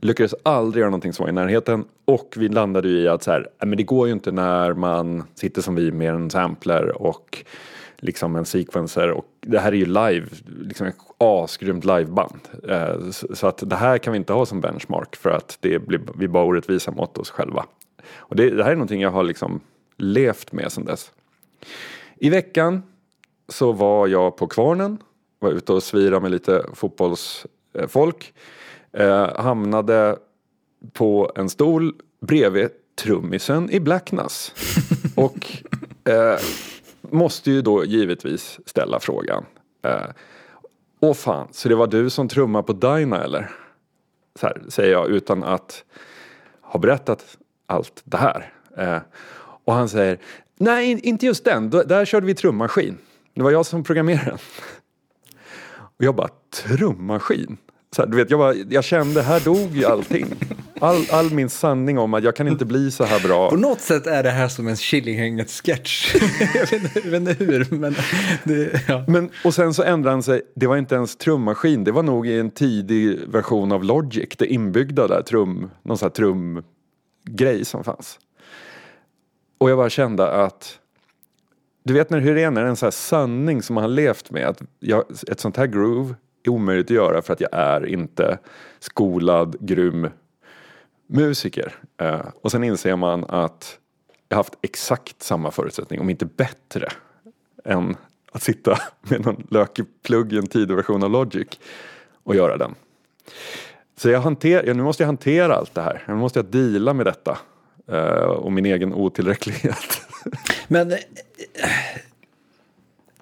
[0.00, 3.48] Lyckades aldrig göra någonting som var i närheten och vi landade i att så här,
[3.58, 7.44] men det går ju inte när man sitter som vi med en sampler och
[7.96, 10.26] liksom en sequencer och det här är ju live,
[10.60, 12.40] liksom ett asgrymt liveband.
[12.68, 16.00] Eh, så att det här kan vi inte ha som benchmark för att det blir,
[16.18, 17.64] vi bara orättvisa mot oss själva.
[18.16, 19.60] Och det, det här är någonting jag har liksom
[19.96, 21.12] levt med sedan dess.
[22.16, 22.82] I veckan
[23.48, 24.98] så var jag på Kvarnen,
[25.38, 28.34] var ute och svira med lite fotbollsfolk.
[28.92, 30.18] Eh, hamnade
[30.92, 32.68] på en stol bredvid
[33.02, 34.52] trummisen i Blackness.
[35.16, 35.62] och
[36.12, 36.38] eh,
[37.00, 39.44] måste ju då givetvis ställa frågan.
[39.82, 40.06] Eh,
[41.00, 43.50] Åh fan, så det var du som trummar på Dyna eller?
[44.40, 45.84] Så här, säger jag utan att
[46.60, 48.52] ha berättat allt det här.
[48.76, 48.98] Eh,
[49.64, 50.18] och han säger,
[50.58, 52.98] nej inte just den, där körde vi trummaskin.
[53.34, 54.38] Det var jag som programmerade den.
[55.98, 57.56] Och jag bara, trummaskin?
[57.96, 60.26] Så här, du vet, jag, bara, jag kände, här dog ju allting.
[60.80, 63.50] All, all min sanning om att jag kan inte bli så här bra.
[63.50, 66.14] På något sätt är det här som en Killinggänget-sketch.
[66.54, 66.66] jag,
[67.10, 67.96] vet, inte hur, men,
[68.44, 69.04] det, ja.
[69.08, 69.30] men...
[69.44, 72.38] Och sen så ändrade han sig, det var inte ens trummaskin, det var nog i
[72.38, 78.18] en tidig version av Logic, det inbyggda där trum, någon sån här trumgrej som fanns.
[79.64, 80.78] Och jag bara kände att
[81.82, 83.84] du vet när hur det är när det är en sån här sanning som man
[83.84, 84.46] har levt med.
[84.46, 88.38] Att jag, ett sånt här groove är omöjligt att göra för att jag är inte
[88.78, 90.08] skolad, grym
[91.06, 91.74] musiker.
[92.00, 93.78] Eh, och sen inser man att
[94.28, 96.88] jag har haft exakt samma förutsättning, om inte bättre,
[97.64, 97.96] än
[98.32, 101.48] att sitta med någon lökig plugg i en tidig version av Logic
[102.22, 102.74] och göra den.
[103.96, 106.04] Så jag hanter, nu måste jag hantera allt det här.
[106.08, 107.38] Nu måste jag deala med detta
[107.90, 110.00] eh, och min egen otillräcklighet.
[110.68, 110.98] Men eh,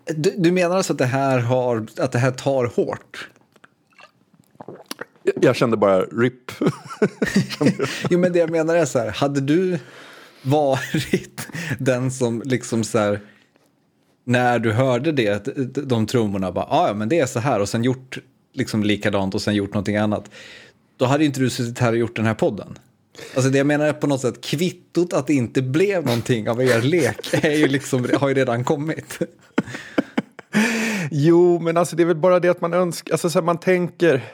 [0.07, 3.29] du, du menar alltså att det här, har, att det här tar hårt?
[5.40, 6.53] Jag kände bara RIP.
[8.11, 9.79] Jo, men det jag menar är så här, hade du
[10.42, 11.48] varit
[11.79, 13.20] den som liksom så här,
[14.25, 15.44] när du hörde det,
[15.88, 18.18] de trummorna, bara, "Ah, ja men det är så här och sen gjort
[18.53, 20.31] liksom likadant och sen gjort någonting annat.
[20.96, 22.79] Då hade inte du suttit här och gjort den här podden.
[23.35, 26.62] Alltså det jag menar är på något sätt, kvittot att det inte blev någonting av
[26.62, 29.18] er lek är ju liksom, har ju redan kommit.
[31.11, 33.59] Jo, men alltså det är väl bara det att man önskar, alltså så här, man
[33.59, 34.25] tänker,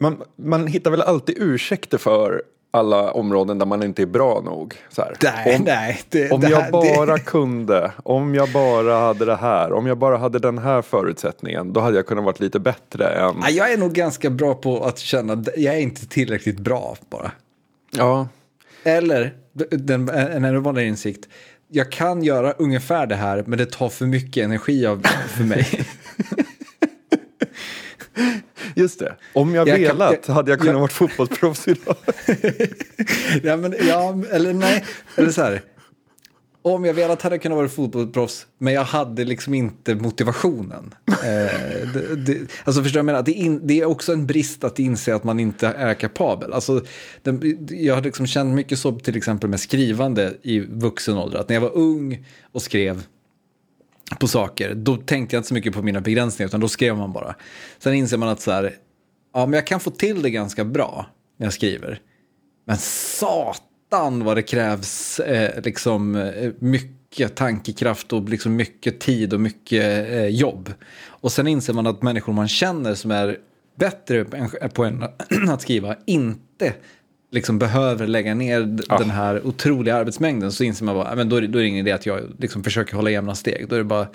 [0.00, 4.74] man, man hittar väl alltid ursäkter för alla områden där man inte är bra nog.
[4.90, 5.16] Så här.
[5.22, 6.00] Nej, om, nej.
[6.08, 9.86] Det, om det jag här- bara det, kunde, om jag bara hade det här, om
[9.86, 13.34] jag bara hade den här förutsättningen, då hade jag kunnat varit lite bättre än...
[13.42, 17.32] Ja, jag är nog ganska bra på att känna jag är inte tillräckligt bra bara.
[17.90, 18.28] Ja,
[18.84, 19.34] Eller
[19.70, 21.28] den, en ännu vanligare insikt.
[21.70, 25.86] Jag kan göra ungefär det här, men det tar för mycket energi av, för mig.
[28.74, 29.16] just det.
[29.32, 31.96] Om jag, Jag kan- velat jag- hade jag kunnat jag- vara fotbollsproffs idag.
[33.42, 34.84] ja, men, ja, eller nej,
[35.16, 35.62] eller så här.
[36.62, 40.94] Om jag velat hade jag kunnat vara fotbollsproffs, men jag hade liksom inte motivationen.
[41.06, 43.22] Eh, det, det, alltså förstår jag menar?
[43.22, 46.52] Det är, in, det är också en brist att inse att man inte är kapabel.
[46.52, 46.84] Alltså,
[47.22, 51.38] den, jag har liksom känt mycket så till exempel med skrivande i vuxen ålder.
[51.38, 53.06] Att när jag var ung och skrev
[54.20, 57.12] på saker, då tänkte jag inte så mycket på mina begränsningar, utan då skrev man
[57.12, 57.34] bara.
[57.78, 58.74] Sen inser man att så här,
[59.34, 62.00] ja men jag kan få till det ganska bra när jag skriver.
[62.66, 69.40] Men satan vad det krävs eh, liksom eh, mycket tankekraft och liksom mycket tid och
[69.40, 70.72] mycket eh, jobb.
[71.06, 73.38] Och sen inser man att människor man känner som är
[73.78, 74.24] bättre
[74.74, 75.04] på en
[75.50, 76.72] att skriva inte
[77.30, 81.28] liksom behöver lägga ner d- den här otroliga arbetsmängden så inser man bara, "Ja, men
[81.28, 83.68] då är det, då är det ingen idé att jag liksom försöker hålla jämna steg.
[83.68, 84.06] Då är det bara,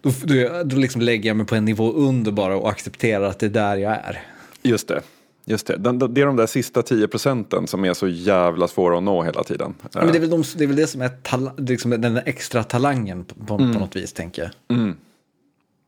[0.00, 3.38] då, då, då liksom lägger jag mig på en nivå under bara och accepterar att
[3.38, 4.22] det är där jag är.
[4.62, 5.00] Just det.
[5.48, 5.76] Just det.
[5.76, 9.22] Den, det är de där sista 10 procenten som är så jävla svåra att nå
[9.22, 9.74] hela tiden.
[9.82, 12.14] Ja, men det, är väl de, det är väl det som är tala, liksom den
[12.14, 14.50] där extra talangen på, på, på något vis, tänker jag.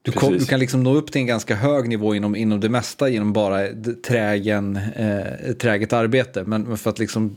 [0.03, 2.69] Du, kom, du kan liksom nå upp till en ganska hög nivå inom, inom det
[2.69, 3.67] mesta genom bara
[4.07, 6.45] trägen, eh, träget arbete.
[6.47, 7.37] Men men för att liksom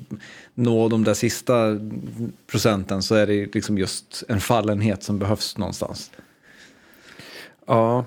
[0.54, 1.80] nå de där sista
[2.48, 6.12] procenten så är det liksom just en fallenhet som behövs någonstans.
[7.66, 8.06] Ja.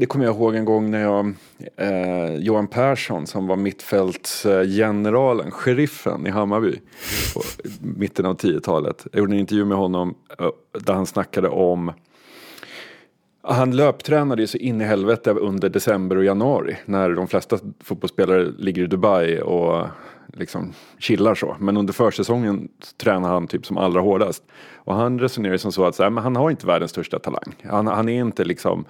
[0.00, 1.34] Det kommer jag ihåg en gång när jag,
[1.76, 6.80] eh, Johan Persson som var mittfältsgeneralen, sheriffen i Hammarby
[7.34, 7.42] på
[7.80, 9.06] mitten av 10-talet.
[9.12, 10.48] Jag gjorde en intervju med honom eh,
[10.80, 11.92] där han snackade om
[13.42, 18.52] han löptränade ju så in i helvete under december och januari när de flesta fotbollsspelare
[18.58, 19.86] ligger i Dubai och
[20.26, 21.56] liksom chillar så.
[21.60, 22.68] Men under försäsongen
[23.02, 24.42] tränar han typ som allra hårdast.
[24.74, 27.18] Och han resonerar ju som så att så här, men han har inte världens största
[27.18, 27.54] talang.
[27.64, 28.84] Han, han är inte liksom,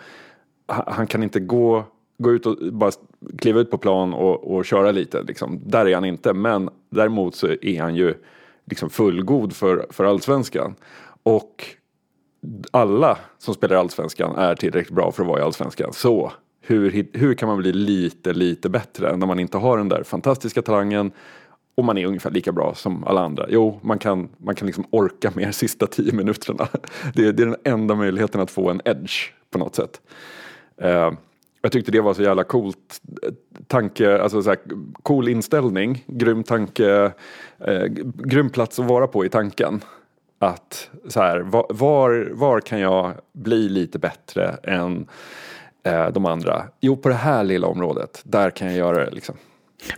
[0.71, 1.85] han, kan inte gå,
[2.19, 2.91] gå ut och bara
[3.39, 5.23] kliva ut på plan och, och köra lite.
[5.23, 5.61] Liksom.
[5.67, 6.33] Där är han inte.
[6.33, 8.15] Men däremot så är han ju
[8.65, 10.75] liksom fullgod för, för allsvenskan.
[11.23, 11.65] Och
[12.71, 15.93] alla som spelar i Allsvenskan är tillräckligt bra för att vara i Allsvenskan.
[15.93, 20.03] Så hur, hur kan man bli lite, lite bättre när man inte har den där
[20.03, 21.13] fantastiska talangen
[21.75, 23.47] och man är ungefär lika bra som alla andra?
[23.49, 26.69] Jo, man kan, man kan liksom orka mer sista tio minuterna.
[27.15, 30.01] Det, det är den enda möjligheten att få en edge på något sätt.
[30.81, 31.13] Eh,
[31.63, 33.33] jag tyckte det var så jävla coolt eh,
[33.67, 34.59] tanke, alltså så här,
[35.03, 37.13] cool inställning, grym tanke,
[37.59, 39.81] eh, grym plats att vara på i tanken.
[40.39, 45.07] Att så här, var, var, kan jag bli lite bättre än
[45.83, 46.65] eh, de andra?
[46.81, 49.35] Jo, på det här lilla området, där kan jag göra det liksom.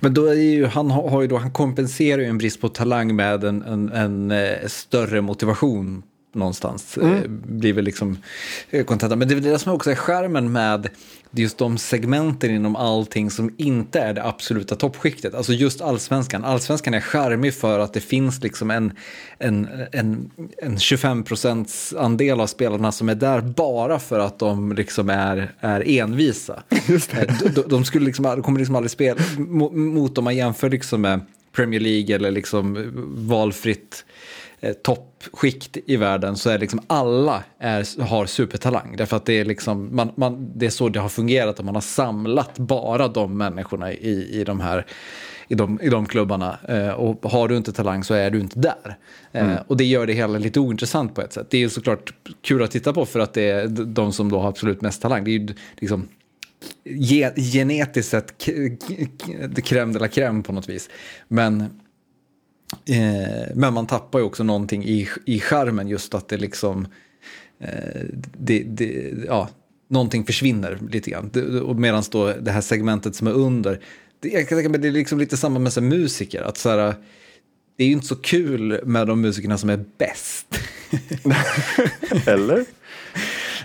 [0.01, 3.17] Men då är ju, han, har, ju då, han kompenserar ju en brist på talang
[3.17, 6.99] med en, en, en eh, större motivation någonstans.
[6.99, 8.19] Eh, blir väl liksom
[8.71, 9.19] eh, kontentan.
[9.19, 10.89] Men det är det som också är skärmen med
[11.35, 15.35] just de segmenten inom allting som inte är det absoluta toppskiktet.
[15.35, 16.45] Alltså just allsvenskan.
[16.45, 18.93] Allsvenskan är charmig för att det finns liksom en,
[19.39, 20.31] en, en,
[20.63, 25.53] en 25 procents andel av spelarna som är där bara för att de liksom är,
[25.61, 26.63] är envisa.
[27.13, 31.01] Eh, De, de, skulle liksom, kommer liksom aldrig spela mo- mot om man jämför liksom
[31.01, 31.21] med
[31.53, 32.91] Premier League eller liksom
[33.29, 34.05] valfritt
[34.63, 38.95] eh, toppskikt i världen så är liksom alla är, har supertalang.
[38.97, 41.75] Därför att det är, liksom, man, man, det är så det har fungerat och man
[41.75, 44.87] har samlat bara de människorna i, i de här
[45.49, 46.59] i de, i de klubbarna.
[46.69, 48.97] Eh, och har du inte talang så är du inte där.
[49.33, 49.59] Eh, mm.
[49.67, 51.47] Och det gör det hela lite ointressant på ett sätt.
[51.51, 54.41] Det är ju såklart kul att titta på för att det är de som då
[54.41, 55.25] har absolut mest talang.
[55.25, 55.49] Det är ju
[55.81, 56.09] liksom
[56.85, 58.39] ge, genetiskt sett
[59.63, 60.91] crème de la crème på något vis.
[61.29, 61.81] Men,
[62.87, 66.87] eh, men man tappar ju också någonting i, i skärmen just att det liksom
[67.59, 68.01] eh,
[68.39, 69.49] det, det, ja,
[69.89, 71.31] någonting försvinner lite grann.
[71.77, 73.81] Medan då det här segmentet som är under
[74.31, 76.43] jag kan tänka mig det är liksom lite samma med så musiker.
[76.43, 76.95] Att så här,
[77.77, 80.59] det är ju inte så kul med de musikerna som är bäst.
[82.27, 82.65] Eller?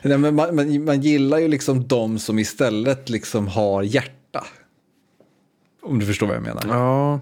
[0.04, 4.46] Nej, men man, man, man, gillar ju liksom de som istället liksom har hjärta.
[5.82, 6.63] Om du förstår vad jag menar.
[6.67, 7.20] Ja,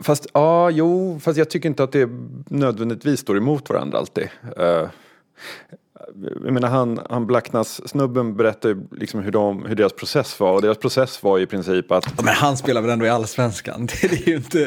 [0.00, 2.08] fast, ja, jo, fast jag tycker inte att det
[2.48, 4.28] nödvändigtvis står emot varandra alltid.
[4.60, 4.88] Uh,
[6.44, 10.78] jag menar han, han Blacknas-snubben berättar liksom hur, de, hur deras process var och deras
[10.78, 12.04] process var i princip att...
[12.16, 13.88] Ja, men han spelar väl ändå i Allsvenskan?
[14.00, 14.58] Det är ju inte,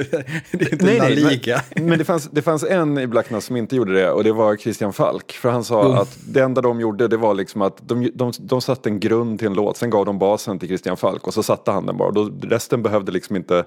[0.52, 1.62] det är inte nej, La Liga.
[1.76, 4.32] Men, men, det, fanns, det fanns en i Blacknas som inte gjorde det och det
[4.32, 5.32] var Christian Falk.
[5.32, 5.98] För han sa mm.
[5.98, 9.40] att det enda de gjorde det var liksom att de, de, de satte en grund
[9.40, 11.98] till en låt, sen gav de basen till Christian Falk och så satte han den
[11.98, 12.12] bara.
[12.12, 13.66] Då, resten behövde liksom inte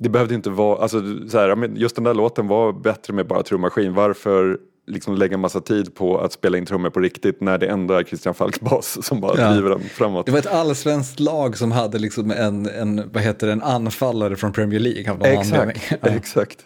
[0.00, 3.42] det behövde inte vara, alltså så här, just den där låten var bättre med bara
[3.42, 3.94] trummaskin.
[3.94, 7.94] Varför liksom lägga massa tid på att spela in trummor på riktigt när det ändå
[7.94, 9.52] är Christian Falks bas som bara ja.
[9.52, 10.26] driver den framåt.
[10.26, 14.36] Det var ett allsvenskt lag som hade liksom en, en, vad heter det, en anfallare
[14.36, 15.12] från Premier League.
[15.12, 16.08] Av exakt, ja.
[16.08, 16.58] exakt.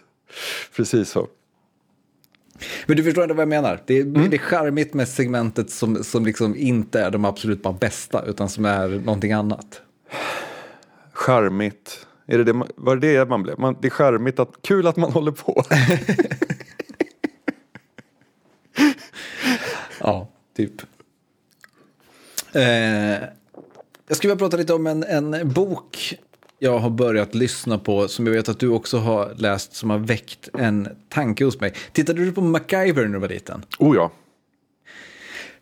[0.77, 1.27] Precis så.
[2.87, 3.81] Men du förstår ändå vad jag menar.
[3.87, 4.31] Det är, mm.
[4.31, 8.49] det är charmigt med segmentet som, som liksom inte är de absolut bara bästa utan
[8.49, 9.81] som är någonting annat.
[11.13, 12.07] Charmigt.
[12.33, 13.59] Är det det, var det det man blev?
[13.59, 15.65] Man, det är charmigt att, kul att man håller på.
[20.01, 20.83] ja, typ.
[22.53, 22.63] Eh,
[24.09, 26.19] jag skulle vilja prata lite om en, en bok
[26.59, 29.99] jag har börjat lyssna på som jag vet att du också har läst som har
[29.99, 31.75] väckt en tanke hos mig.
[31.93, 33.65] Tittade du på MacGyver när du var liten?
[33.79, 34.11] Oh ja.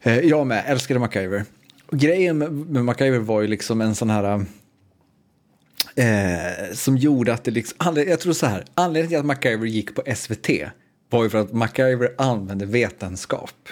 [0.03, 1.45] Eh, jag med, älskade MacGyver.
[1.87, 4.45] Och grejen med, med MacGyver var ju liksom en sån här...
[6.01, 7.97] Eh, som gjorde att det liksom...
[8.07, 10.49] Jag tror så här, anledningen till att MacGyver gick på SVT
[11.11, 13.69] var ju för att MacGyver använde vetenskap.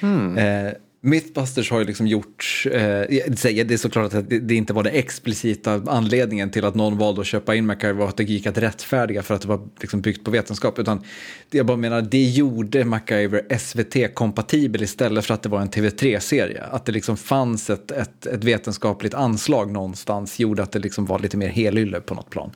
[0.00, 0.38] Mm.
[0.38, 0.72] Eh,
[1.06, 5.82] Mythbusters har ju liksom gjort, eh, det är såklart att det, inte var den explicita
[5.86, 9.22] anledningen till att någon valde att köpa in MacGyver och att det gick att rättfärdiga
[9.22, 10.78] för att det var liksom byggt på vetenskap.
[10.78, 11.02] Utan
[11.50, 16.62] jag bara menar, det gjorde MacGyver SVT-kompatibel istället för att det var en TV3-serie.
[16.70, 21.18] Att det liksom fanns ett, ett, ett, vetenskapligt anslag någonstans gjorde att det liksom var
[21.18, 22.50] lite mer helylle på något plan.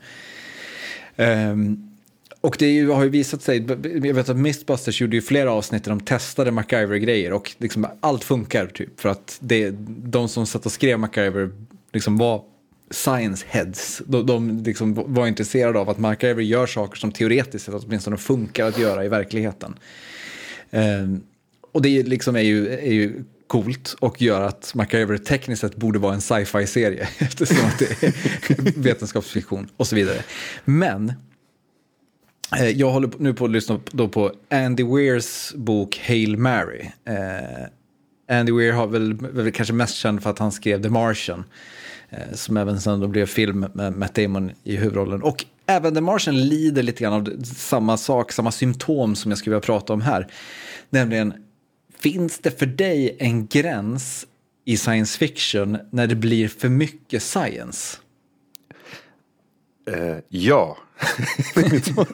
[1.17, 1.88] Um,
[2.41, 5.85] och det ju, har ju visat sig, jag vet att Mistbusters gjorde ju flera avsnitt
[5.85, 9.01] där de testade MacGyver-grejer och liksom allt funkar typ.
[9.01, 11.51] För att det, de som satt och skrev MacGyver
[11.93, 12.43] liksom var
[12.91, 14.03] science heads.
[14.07, 18.67] De, de liksom var intresserade av att MacGyver gör saker som teoretiskt sett åtminstone funkar
[18.67, 19.79] att göra i verkligheten.
[20.71, 21.23] Um,
[21.73, 25.99] och det liksom är ju, är ju coolt och gör att MacGyver tekniskt sett borde
[25.99, 28.13] vara en sci-fi-serie eftersom att det är
[28.83, 30.23] vetenskapsfiktion och så vidare.
[30.65, 31.13] Men
[32.57, 36.91] Eh, jag håller nu på att lyssna då på Andy Weirs bok Hail Mary.
[37.05, 41.45] Eh, Andy Weir har väl, väl kanske mest känd för att han skrev The Martian.
[42.11, 45.23] Eh, som även sen då blev film med Matt Damon i huvudrollen.
[45.23, 49.55] Och även The Martian lider lite grann av samma sak, samma symptom som jag skulle
[49.55, 50.27] vilja prata om här.
[50.91, 51.35] Nämligen,
[51.99, 54.27] finns det för dig en gräns
[54.65, 57.97] i science fiction när det blir för mycket science?
[59.89, 60.77] Uh, ja.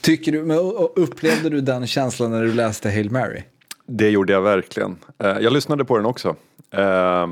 [0.00, 0.58] Tycker du, men
[0.96, 3.42] upplevde du den känslan när du läste Hail Mary?
[3.86, 4.98] Det gjorde jag verkligen.
[5.24, 6.36] Uh, jag lyssnade på den också.
[6.78, 7.26] Uh,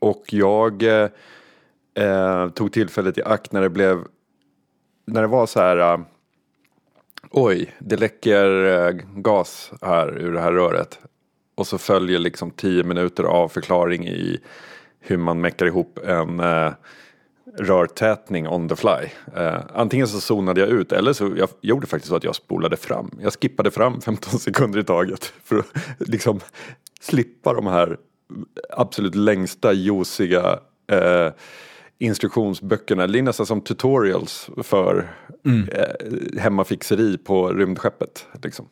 [0.00, 3.98] och jag uh, tog tillfället i akt när det blev,
[5.06, 6.04] när det var så här,
[7.30, 10.98] oj, det läcker gas här ur det här röret.
[11.54, 14.40] Och så följer liksom tio minuter av förklaring i
[15.00, 16.42] hur man meckar ihop en
[17.58, 19.08] rörtätning on the fly.
[19.36, 22.76] Eh, antingen så zonade jag ut eller så jag gjorde faktiskt så att jag spolade
[22.76, 23.10] fram.
[23.22, 25.66] Jag skippade fram 15 sekunder i taget för att
[25.98, 26.40] liksom
[27.00, 27.96] slippa de här
[28.70, 30.58] absolut längsta josiga
[30.92, 31.32] eh,
[31.98, 33.06] instruktionsböckerna.
[33.06, 35.68] Det är nästan som tutorials för mm.
[35.68, 38.26] eh, hemmafixeri på rymdskeppet.
[38.42, 38.68] Liksom.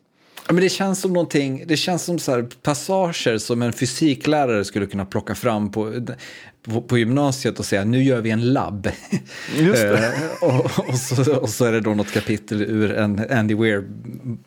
[0.46, 4.86] Ja, men det känns som någonting, det känns som så passager som en fysiklärare skulle
[4.86, 5.92] kunna plocka fram på,
[6.62, 8.88] på, gymnasiet och säga nu gör vi en labb.
[9.58, 10.14] Just det.
[10.42, 13.84] Eh, och, och, så, och så är det då något kapitel ur en Andy Weir,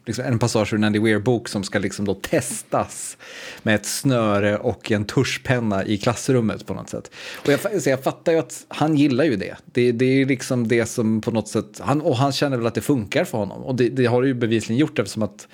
[0.05, 3.17] liksom en passage ur en Andy Weir-bok som ska liksom då testas
[3.63, 7.11] med ett snöre och en tuschpenna i klassrummet på något sätt.
[7.45, 9.55] Och jag, så jag fattar ju att han gillar ju det.
[9.65, 12.75] Det, det är liksom det som på något sätt, han, och han känner väl att
[12.75, 13.63] det funkar för honom.
[13.63, 15.47] Och det, det har det ju bevisligen gjort eftersom att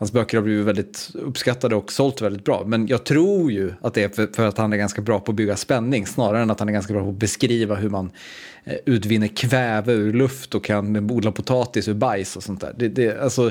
[0.00, 2.64] Hans böcker har blivit väldigt uppskattade och sålt väldigt bra.
[2.66, 5.32] Men jag tror ju att det är för, för, att han är ganska bra på
[5.32, 8.10] att bygga spänning snarare än att han är ganska bra på att beskriva hur man
[8.64, 12.74] eh, utvinner kväve ur luft och kan odla potatis ur bajs och sånt där.
[12.78, 13.50] Det, det, alltså,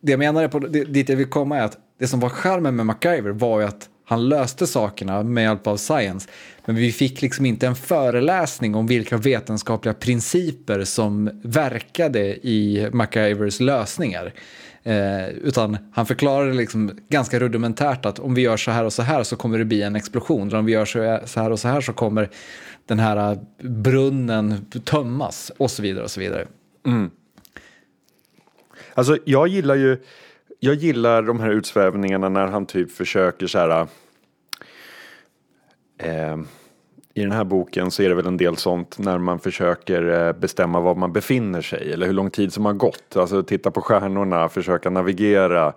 [0.00, 2.28] det jag menar är på, det, dit jag vill komma är att det som var
[2.28, 6.28] charmen med MacGyver var ju att han löste sakerna med hjälp av science.
[6.64, 13.60] Men vi fick liksom inte en föreläsning om vilka vetenskapliga principer som verkade i MacGyvers
[13.60, 14.32] lösningar.
[14.86, 19.02] Eh, utan han förklarade liksom ganska rudimentärt att om vi gör så här och så
[19.02, 20.48] här så kommer det bli en explosion.
[20.48, 20.84] Eller Om vi gör
[21.26, 22.30] så här och så här så kommer
[22.86, 26.46] den här eh, brunnen tömmas och så vidare och så vidare.
[26.86, 27.10] Mm.
[28.94, 30.02] Alltså jag gillar ju,
[30.60, 33.86] jag gillar de här utsvävningarna när han typ försöker så här.
[35.98, 36.36] Eh,
[37.16, 40.32] i den här boken så är det väl en del sånt när man försöker eh,
[40.32, 43.16] bestämma var man befinner sig eller hur lång tid som har gått.
[43.16, 45.72] Alltså titta på stjärnorna, försöka navigera.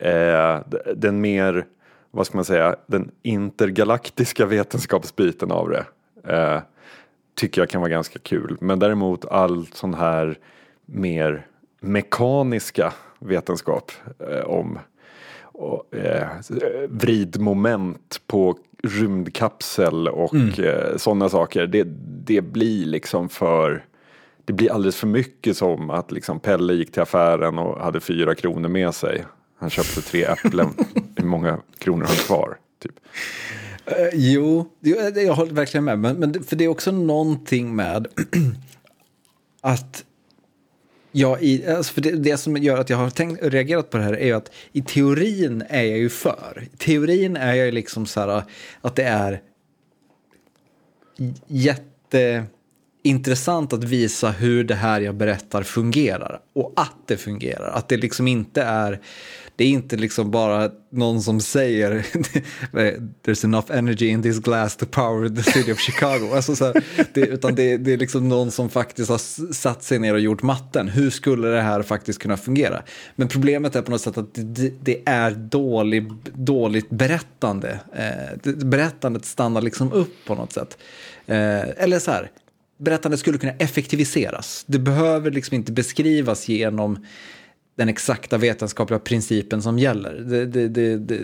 [0.00, 0.60] Eh,
[0.96, 1.66] den mer,
[2.10, 5.84] vad ska man säga, den intergalaktiska vetenskapsbiten av det.
[6.32, 6.60] Eh,
[7.34, 8.56] tycker jag kan vara ganska kul.
[8.60, 10.38] Men däremot all sån här
[10.84, 11.46] mer
[11.80, 13.92] mekaniska vetenskap
[14.30, 14.78] eh, om
[15.42, 16.28] och, eh,
[16.88, 20.64] vridmoment på rymdkapsel och mm.
[20.64, 21.66] eh, sådana saker.
[21.66, 21.86] Det,
[22.26, 23.84] det blir liksom för
[24.44, 28.34] det blir alldeles för mycket som att liksom Pelle gick till affären och hade fyra
[28.34, 29.24] kronor med sig.
[29.58, 30.68] Han köpte tre äpplen.
[31.16, 32.58] Hur många kronor har han kvar?
[32.82, 32.92] Typ.
[33.88, 34.70] Uh, jo,
[35.14, 35.98] jag håller verkligen med.
[35.98, 38.06] Men, men för det är också någonting med
[39.60, 40.04] att
[41.18, 44.04] Ja, i, alltså för det, det, som gör att jag har tänkt, reagerat på det
[44.04, 46.68] här är ju att i teorin är jag ju för.
[46.72, 48.42] I teorin är jag ju liksom så här
[48.80, 49.42] att det är
[51.46, 57.70] jätteintressant att visa hur det här jag berättar fungerar och att det fungerar.
[57.70, 59.00] Att det liksom inte är
[59.56, 61.90] det är inte liksom bara någon som säger
[63.24, 66.34] there's enough energy in this glass to power the city of Chicago.
[66.34, 69.98] Alltså så här, det, utan det, det, är liksom någon som faktiskt har satt sig
[69.98, 70.88] ner och gjort matten.
[70.88, 72.82] Hur skulle det här faktiskt kunna fungera?
[73.14, 77.80] Men problemet är på något sätt att det, det är dålig, dåligt berättande.
[77.96, 80.78] Eh, berättandet stannar liksom upp på något sätt.
[81.26, 82.30] Eh, eller så här,
[82.78, 84.64] berättandet skulle kunna effektiviseras.
[84.66, 87.04] Det behöver liksom inte beskrivas genom
[87.76, 90.14] den exakta vetenskapliga principen som gäller.
[90.14, 91.22] Det, det, det, det,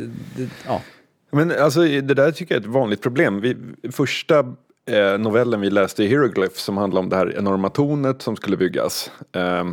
[0.66, 0.82] ja.
[1.30, 3.40] Men alltså det där tycker jag är ett vanligt problem.
[3.40, 3.56] Vi,
[3.92, 4.38] första
[4.86, 8.56] eh, novellen vi läste i Hieroglyph som handlar om det här enorma tornet som skulle
[8.56, 9.10] byggas.
[9.32, 9.64] Eh,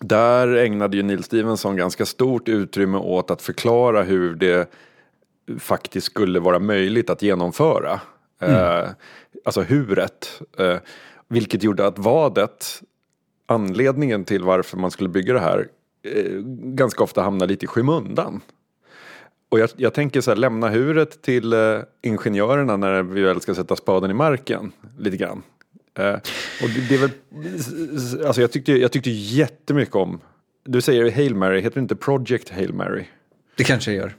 [0.00, 4.70] där ägnade ju Neil Stevenson ganska stort utrymme åt att förklara hur det
[5.58, 8.00] faktiskt skulle vara möjligt att genomföra.
[8.40, 8.54] Mm.
[8.54, 8.88] Eh,
[9.44, 10.42] alltså huret.
[10.58, 10.76] Eh,
[11.28, 12.82] vilket gjorde att vadet,
[13.46, 15.68] anledningen till varför man skulle bygga det här,
[16.02, 16.38] Eh,
[16.74, 18.40] ganska ofta hamnar lite i skymundan.
[19.48, 23.54] Och jag, jag tänker så här, lämna huret till eh, ingenjörerna när vi väl ska
[23.54, 24.72] sätta spaden i marken.
[24.98, 25.42] Lite grann.
[25.98, 26.14] Eh,
[26.62, 27.10] och det, det, är väl,
[28.26, 30.20] alltså jag tyckte, jag tyckte jättemycket om,
[30.64, 33.04] du säger Hail Mary, heter det inte Project Hail Mary?
[33.56, 34.14] Det kanske jag gör.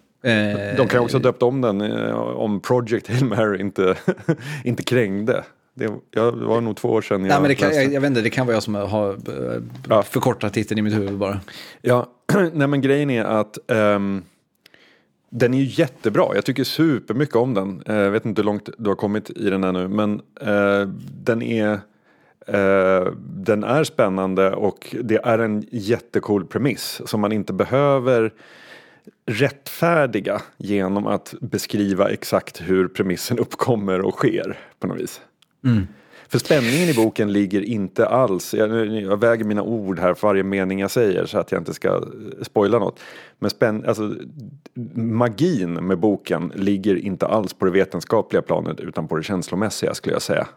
[0.78, 3.98] De kan också ha döpt om den eh, om Project Hail Mary inte,
[4.64, 5.44] inte krängde.
[5.74, 8.02] Det, ja, det var nog två år sedan jag Nej, men det kan, jag, jag,
[8.02, 10.04] vet inte, det kan vara jag som har uh, ja.
[10.04, 11.40] förkortat titeln i mitt huvud bara.
[11.82, 12.08] Ja,
[12.54, 14.24] nej men grejen är att um,
[15.30, 16.36] den är ju jättebra.
[16.36, 17.84] Jag tycker supermycket om den.
[17.86, 19.88] Jag uh, vet inte hur långt du har kommit i den ännu.
[19.88, 20.88] Men uh,
[21.24, 21.80] den är
[22.50, 28.34] Uh, den är spännande och det är en jättecool premiss som man inte behöver
[29.26, 35.22] rättfärdiga genom att beskriva exakt hur premissen uppkommer och sker på något vis.
[35.64, 35.88] Mm.
[36.28, 40.44] För spänningen i boken ligger inte alls, jag, jag, väger mina ord här för varje
[40.44, 42.02] mening jag säger så att jag inte ska eh,
[42.42, 43.00] spoila något.
[43.40, 44.16] Men spänn, alltså,
[44.94, 50.16] magin med boken ligger inte alls på det vetenskapliga planet utan på det känslomässiga skulle
[50.16, 50.48] jag säga.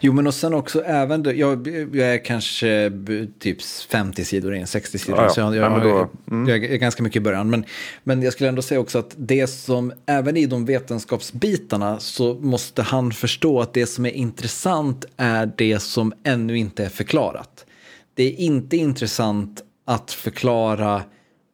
[0.00, 2.92] Jo, men och sen också även, jag, jag är kanske
[3.38, 5.34] typ 50 sidor in, 60 sidor in, ja, ja.
[5.34, 6.48] så jag, jag, då, mm.
[6.48, 7.50] jag, är ganska mycket i början.
[7.50, 7.64] Men,
[8.04, 12.82] men jag skulle ändå säga också att det som, även i de vetenskapsbitarna så måste
[12.82, 17.66] han förstå att det som är intressant är det som ännu inte är förklarat.
[18.14, 21.02] Det är inte intressant att förklara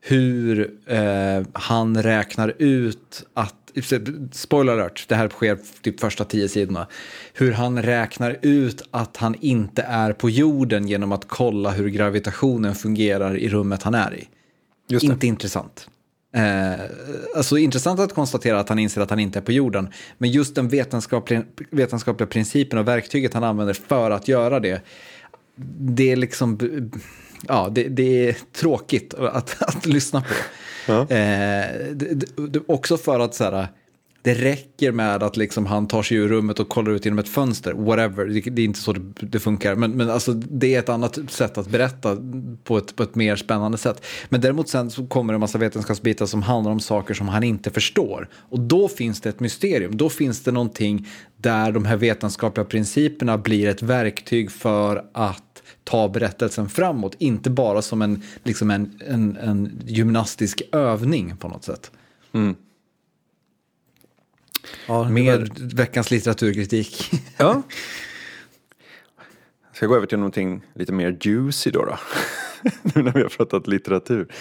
[0.02, 3.54] hur eh, han räknar ut att,
[4.32, 6.86] spoiler alert, det här sker typ första tio sidorna,
[7.34, 12.74] hur han räknar ut att han inte är på jorden genom att kolla hur gravitationen
[12.74, 14.28] fungerar i rummet han är i.
[15.06, 15.88] Inte intressant.
[16.32, 16.80] Eh,
[17.36, 19.88] alltså intressant att konstatera att han inser att han inte är på jorden.
[20.18, 24.82] Men just den vetenskapliga, vetenskapliga principen och verktyget han använder för att göra det.
[25.78, 26.58] Det är liksom,
[27.48, 30.34] ja, det, det är tråkigt att, att lyssna på.
[30.90, 31.00] Ja.
[31.00, 33.68] Eh, det, det, också för att så här,
[34.22, 37.28] det räcker med att liksom han tar sig ur rummet och kollar ut genom ett
[37.28, 39.74] fönster, whatever, det, det är inte så det, det, funkar.
[39.74, 42.16] Men, men alltså, det är ett annat sätt att berätta
[42.64, 44.04] på ett, på ett mer spännande sätt.
[44.28, 47.42] Men däremot sen så kommer det en massa vetenskapsbitar som handlar om saker som han
[47.42, 48.28] inte förstår.
[48.34, 53.38] Och då finns det ett mysterium, då finns det någonting där de här vetenskapliga principerna
[53.38, 55.49] blir ett verktyg för att
[55.84, 61.64] ta berättelsen framåt, inte bara som en, liksom en, en, en gymnastisk övning på något
[61.64, 61.90] sätt.
[62.32, 62.54] Mm.
[64.86, 67.10] Ja, Mer veckans litteraturkritik.
[67.36, 67.62] ja.
[69.72, 71.84] Ska jag gå över till någonting lite mer juicy då?
[71.84, 71.98] då?
[72.82, 74.32] nu när vi har pratat litteratur.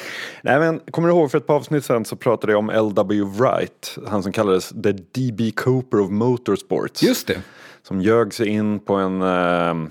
[0.44, 3.24] Nej, men, kommer du ihåg för ett par avsnitt sedan så pratade jag om L.W.
[3.24, 5.52] Wright, han som kallades The D.B.
[5.56, 7.04] Cooper of Motorsports.
[7.04, 7.42] Just det.
[7.84, 9.90] Som ljög sig in på en, eh,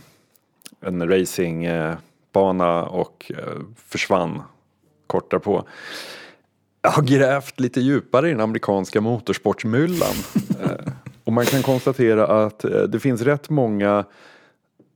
[0.80, 4.42] en racingbana och eh, försvann
[5.06, 5.64] kort därpå.
[6.82, 10.14] Jag har grävt lite djupare i den amerikanska motorsportsmyllan.
[10.62, 10.92] Eh,
[11.24, 14.04] och man kan konstatera att eh, det finns rätt många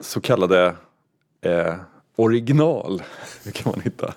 [0.00, 0.74] så kallade
[1.40, 1.74] eh,
[2.16, 3.02] original.
[3.52, 4.14] Kan man hitta.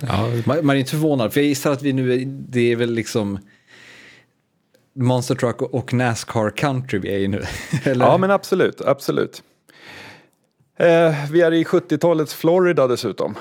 [0.00, 2.92] Ja, man, är inte förvånad, för jag gissar att vi nu, är, det är väl
[2.92, 3.38] liksom
[4.94, 7.42] Monster Truck och Nascar Country vi är i nu.
[7.84, 8.06] Eller?
[8.06, 9.42] Ja, men absolut, absolut.
[10.80, 13.34] Eh, vi är i 70-talets Florida dessutom.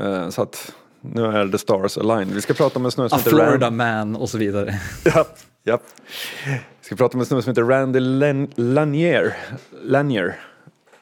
[0.00, 2.34] Eh, så att nu är the stars aligned.
[2.34, 3.76] Vi ska prata om en snubbe som heter Florida Rand...
[3.76, 4.80] man och så vidare.
[5.04, 5.26] ja,
[5.62, 5.78] ja.
[6.80, 8.00] Vi ska prata om en snubbe som heter Randy
[8.56, 9.36] Lanier.
[9.82, 10.40] Lanier,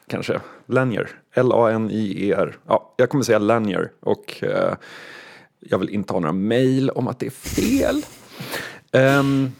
[0.08, 0.40] kanske.
[0.66, 1.10] Lanier.
[1.34, 2.56] L-A-N-I-E-R.
[2.66, 4.74] Ja, jag kommer säga Lanier och uh,
[5.60, 8.04] jag vill inte ha några mail om att det är fel.
[8.92, 9.52] Um,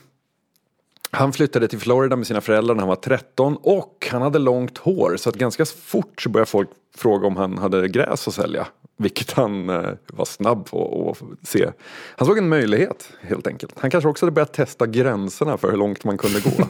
[1.14, 4.78] han flyttade till Florida med sina föräldrar när han var 13 och han hade långt
[4.78, 8.66] hår så att ganska fort så började folk fråga om han hade gräs att sälja.
[8.96, 11.70] Vilket han eh, var snabb på att se.
[12.16, 13.74] Han såg en möjlighet helt enkelt.
[13.78, 16.66] Han kanske också hade börjat testa gränserna för hur långt man kunde gå.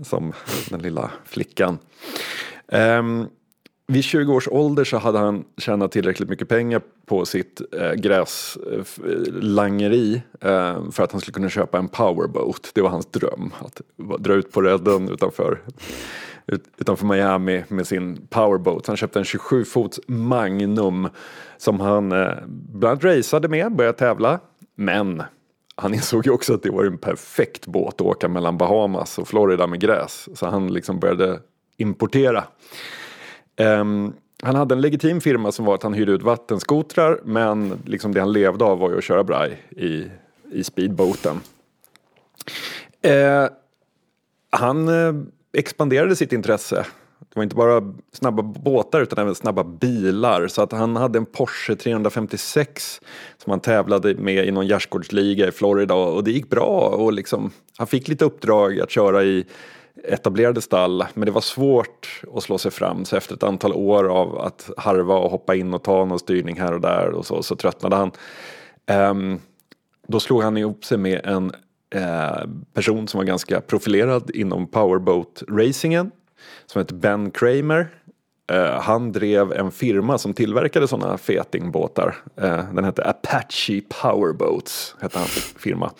[0.04, 0.32] som
[0.70, 1.78] den lilla flickan.
[2.66, 3.28] Um,
[3.92, 10.22] vid 20 års ålder så hade han tjänat tillräckligt mycket pengar på sitt eh, gräslangeri
[10.40, 12.70] eh, eh, eh, för att han skulle kunna köpa en powerboat.
[12.74, 13.80] Det var hans dröm, att
[14.18, 15.60] dra ut på redden utanför,
[16.46, 18.86] ut, utanför Miami med sin powerboat.
[18.86, 21.08] Han köpte en 27 fots Magnum
[21.58, 24.40] som han eh, bland annat raceade med, började tävla.
[24.74, 25.22] Men
[25.74, 29.28] han insåg ju också att det var en perfekt båt att åka mellan Bahamas och
[29.28, 30.28] Florida med gräs.
[30.34, 31.40] Så han liksom började
[31.76, 32.44] importera.
[33.62, 38.14] Um, han hade en legitim firma som var att han hyrde ut vattenskotrar men liksom
[38.14, 40.04] det han levde av var ju att köra braj i,
[40.52, 41.40] i speedboaten.
[43.06, 43.48] Uh, ehm,
[44.50, 46.86] han uh, expanderade sitt intresse.
[47.18, 50.48] Det var inte bara snabba båtar utan även snabba bilar.
[50.48, 53.00] Så att han hade en Porsche 356
[53.38, 56.88] som han tävlade med i någon gärdsgårdsliga i Florida och det gick bra.
[56.88, 59.46] Och liksom, han fick lite uppdrag att köra i
[60.04, 64.04] etablerade stall men det var svårt att slå sig fram så efter ett antal år
[64.08, 67.42] av att harva och hoppa in och ta någon styrning här och där och så,
[67.42, 68.10] så tröttnade han.
[69.10, 69.40] Um,
[70.06, 71.52] då slog han ihop sig med en
[71.94, 76.10] uh, person som var ganska profilerad inom powerboat-racingen
[76.66, 77.88] som hette Ben Kramer.
[78.52, 82.16] Eh, han drev en firma som tillverkade sådana fetingbåtar.
[82.36, 85.90] Eh, den hette Apache Powerboats, hette hans firma.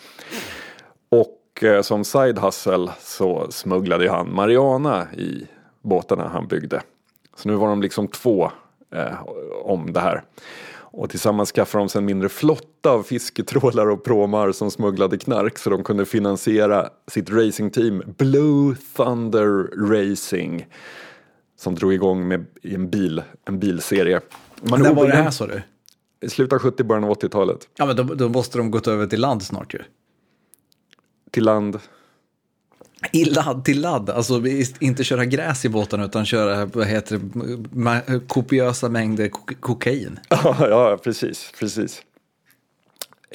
[1.53, 5.47] Och eh, som side hustle så smugglade han Mariana i
[5.81, 6.81] båtarna han byggde.
[7.35, 8.51] Så nu var de liksom två
[8.95, 9.23] eh,
[9.63, 10.23] om det här.
[10.75, 15.57] Och tillsammans skaffade de sig en mindre flotta av fisketrålar och pråmar som smugglade knark
[15.57, 20.67] så de kunde finansiera sitt racingteam Blue Thunder Racing.
[21.59, 24.21] Som drog igång med en, bil, en bilserie.
[24.61, 25.61] Man När var det här sa du?
[26.21, 27.67] I slutet av 70, början av 80-talet.
[27.77, 29.79] Ja men då, då måste de gått över till land snart ju
[31.33, 31.79] till land?
[33.11, 34.41] I ladd till ladd, alltså
[34.79, 39.29] inte köra gräs i båten utan köra vad heter det, kopiösa mängder
[39.59, 40.19] kokain.
[40.59, 42.01] ja, precis, precis.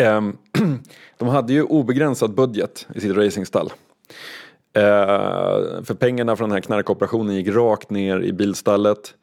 [0.01, 0.38] Um,
[1.18, 3.72] de hade ju obegränsad budget i sitt racingstall.
[4.76, 4.82] Uh,
[5.84, 9.14] för pengarna från den här knarkoperationen gick rakt ner i bilstallet.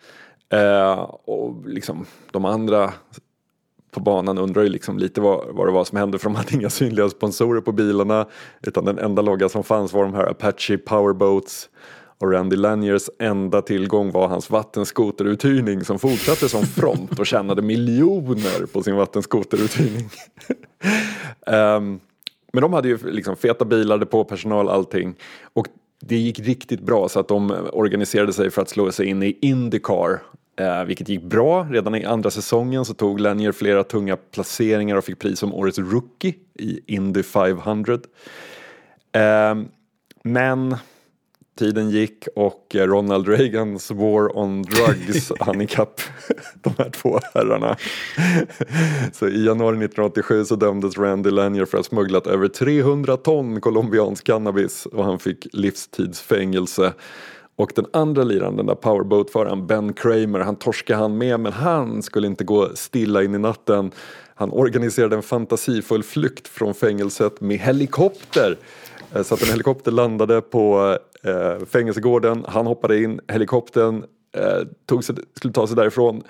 [0.53, 2.93] Uh, och liksom de andra
[3.96, 6.56] på banan undrar ju liksom lite vad, vad det var som hände för de hade
[6.56, 8.26] inga synliga sponsorer på bilarna
[8.62, 11.70] utan den enda logga som fanns var de här Apache Powerboats
[12.18, 18.66] och Randy Laniers enda tillgång var hans vattenskoteruthyrning som fortsatte som front och tjänade miljoner
[18.66, 20.10] på sin vattenskoteruthyrning.
[21.48, 22.00] um,
[22.54, 25.16] men de hade ju liksom feta bilar, depåpersonal, allting.
[25.54, 25.68] Och
[26.02, 29.38] det gick riktigt bra så att de organiserade sig för att slå sig in i
[29.41, 30.22] Indycar.
[30.58, 31.64] Eh, vilket gick bra.
[31.64, 35.80] Redan i andra säsongen så tog Lanier flera tunga placeringar och fick pris som årets
[35.80, 37.99] rookie i Indy 500.
[39.12, 39.56] Eh,
[40.24, 40.76] men
[41.60, 46.01] Tiden gick och Ronald Reagans War on Drugs hann ikapp
[46.62, 47.78] de här två herrarna.
[49.14, 53.62] Så i januari 1987 så dömdes Randy Lanier för att ha smugglat över 300 ton
[53.62, 56.93] colombiansk cannabis och han fick livstidsfängelse.
[57.56, 62.03] Och den andra liraren, den där powerboat-föraren Ben Kramer, han torskade han med men han
[62.03, 63.91] skulle inte gå stilla in i natten.
[64.36, 68.58] Han organiserade en fantasifull flykt från fängelset med helikopter
[69.14, 74.03] eh, så att en helikopter landade på eh, fängelsegården, han hoppade in, helikoptern
[74.38, 76.24] eh, tog sig, skulle ta sig därifrån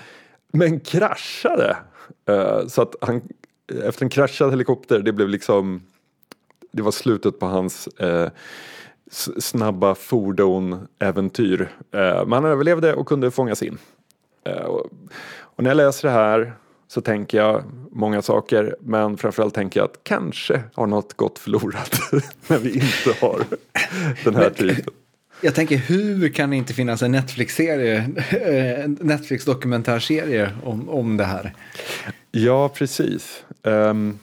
[0.54, 1.78] men kraschade.
[2.30, 3.22] Eh, så att han,
[3.84, 5.82] efter en kraschad helikopter, det blev liksom
[6.72, 8.30] det var slutet på hans eh,
[9.16, 11.62] snabba fordon-äventyr.
[11.92, 13.78] Eh, men han överlevde och kunde fångas in.
[14.46, 14.90] Eh, och,
[15.40, 16.54] och när jag läser det här
[16.88, 22.00] så tänker jag många saker men framförallt tänker jag att kanske har något gått förlorat
[22.48, 23.44] när vi inte har
[24.24, 24.94] den här typen.
[25.42, 28.10] Jag tänker hur kan det inte finnas en Netflix-serie,
[28.84, 31.54] en Netflix-dokumentärserie om, om det här?
[32.32, 33.44] Ja, precis.
[33.64, 34.20] Um,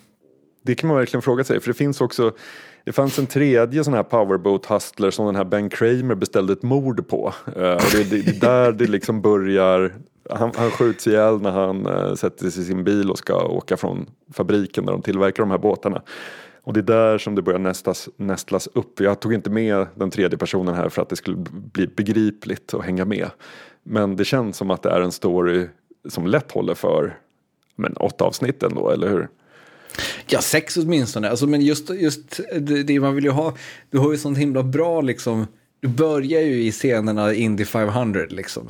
[0.63, 2.33] det kan man verkligen fråga sig för det finns också
[2.85, 6.63] det fanns en tredje sån här powerboat hustler som den här Ben Kramer beställde ett
[6.63, 7.35] mord på.
[7.57, 9.93] Uh, och det, det, det är där det liksom börjar
[10.31, 13.77] han, han skjuts ihjäl när han äh, sätter sig i sin bil och ska åka
[13.77, 16.03] från fabriken där de tillverkar de här båtarna.
[16.65, 19.01] Och det är där som det börjar nästlas, nästlas upp.
[19.01, 22.85] Jag tog inte med den tredje personen här för att det skulle bli begripligt och
[22.85, 23.31] hänga med.
[23.83, 25.69] Men det känns som att det är en story
[26.09, 27.19] som lätt håller för
[27.77, 29.29] men, åtta avsnitt ändå, eller hur?
[30.27, 31.29] Ja, sex åtminstone.
[31.29, 33.57] Alltså, men just, just det, det, man vill ju ha,
[33.91, 35.47] du har ju sånt himla bra liksom
[35.83, 38.69] du börjar ju i scenerna Indy 500 liksom.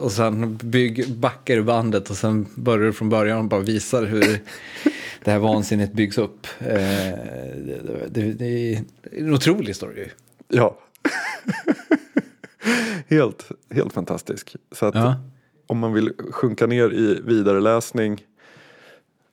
[0.00, 4.04] och sen bygg, backar du bandet och sen börjar du från början och bara visar
[4.04, 4.40] hur
[5.24, 6.46] det här vansinnet byggs upp.
[6.58, 6.76] Eh,
[7.56, 10.08] det, det, det är en otrolig story.
[10.48, 10.78] Ja.
[13.08, 14.56] helt, helt fantastisk.
[14.72, 15.14] Så att ja.
[15.66, 18.24] om man vill sjunka ner i vidareläsning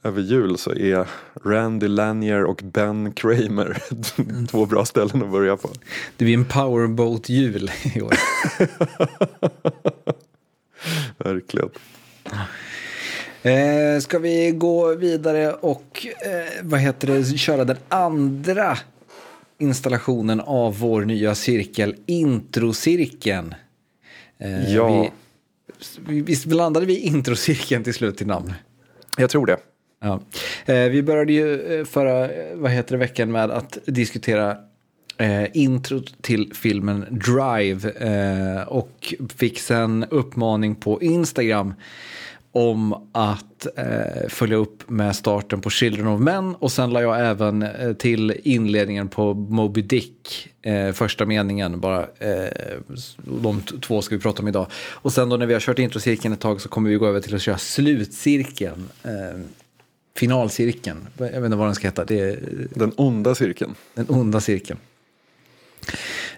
[0.03, 1.07] över jul så är
[1.43, 3.83] Randy Lanier och Ben Kramer
[4.47, 5.69] två bra ställen att börja på.
[6.17, 8.13] Det blir en powerboat-jul i år.
[11.23, 11.69] Verkligen.
[13.43, 18.77] Eh, ska vi gå vidare och eh, vad heter det, köra den andra
[19.57, 23.55] installationen av vår nya cirkel, introcirkeln.
[24.37, 25.11] Eh, ja.
[25.99, 28.53] Vi, visst landade vi introcirkeln till slut i namn?
[29.17, 29.57] Jag tror det.
[29.99, 30.21] Ja.
[30.65, 34.57] Eh, vi började ju eh, förra eh, vad heter det, veckan med att diskutera
[35.17, 41.73] eh, introt till filmen Drive eh, och fick sen uppmaning på Instagram
[42.51, 47.27] om att eh, följa upp med starten på Children of Men och sen la jag
[47.27, 52.01] även eh, till inledningen på Moby Dick, eh, första meningen bara.
[52.19, 52.47] Eh,
[53.41, 54.67] de två ska vi prata om idag.
[54.73, 57.19] Och sen då när vi har kört introcirkeln ett tag så kommer vi gå över
[57.19, 59.41] till att köra slutcirkeln eh,
[60.17, 61.07] finalcirkeln.
[61.17, 62.05] Jag vet inte vad den ska heta.
[62.05, 62.39] Det är,
[62.69, 63.75] den onda cirkeln.
[63.93, 64.79] Den onda cirkeln.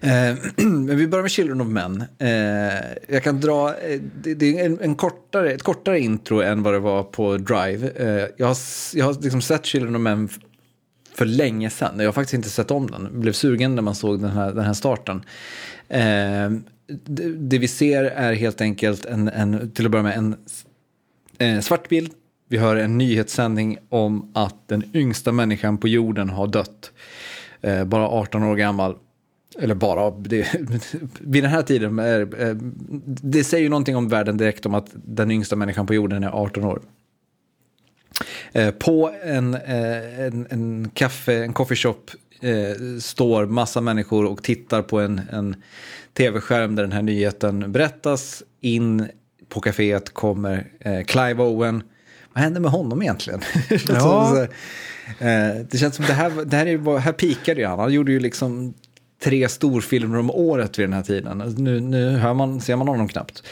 [0.01, 2.03] Eh, men vi börjar med Children of Men.
[2.17, 6.63] Eh, jag kan dra, eh, det, det, är en, en, kortare, ett kortare intro än
[6.63, 7.91] vad det var på Drive.
[7.95, 8.57] Eh, jag har,
[8.93, 10.29] jag har liksom sett Children of Men
[11.13, 11.99] för länge sedan.
[11.99, 13.03] Jag har faktiskt inte sett om den.
[13.03, 15.23] Jag blev sugen när man såg den här, den här starten.
[16.87, 20.35] Det, det, vi ser är helt enkelt en, en till att börja med
[21.37, 22.11] en svart bild
[22.49, 26.91] vi hör en nyhetssändning om att den yngsta människan på jorden har dött.
[27.61, 28.95] Eh, bara 18 år gammal.
[29.59, 30.47] Eller bara, det,
[31.19, 32.55] vid den här tiden, är, eh,
[33.05, 36.29] det säger ju någonting om världen direkt om att den yngsta människan på jorden är
[36.29, 36.81] 18 år.
[38.51, 44.81] Eh, på en, eh, en, en, kaffe, en coffeeshop eh, står massa människor och tittar
[44.81, 45.55] på en, en
[46.13, 48.43] tv-skärm där den här nyheten berättas.
[48.61, 49.07] In
[49.49, 51.83] på kaféet kommer eh, Clive Owen
[52.33, 53.41] vad hände med honom egentligen?
[53.87, 54.41] Ja.
[55.19, 57.79] eh, det känns som det här, det här, är, här pikade ju han.
[57.79, 58.73] Han gjorde ju liksom
[59.23, 61.55] tre storfilmer om året vid den här tiden.
[61.57, 63.43] Nu, nu hör man, ser man honom knappt.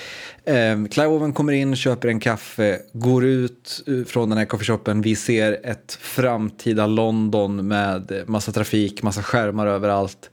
[0.46, 5.02] Eh, Clive Owen kommer in, köper en kaffe, går ut från den här coffeeshopen.
[5.02, 10.30] Vi ser ett framtida London med massa trafik, massa skärmar överallt.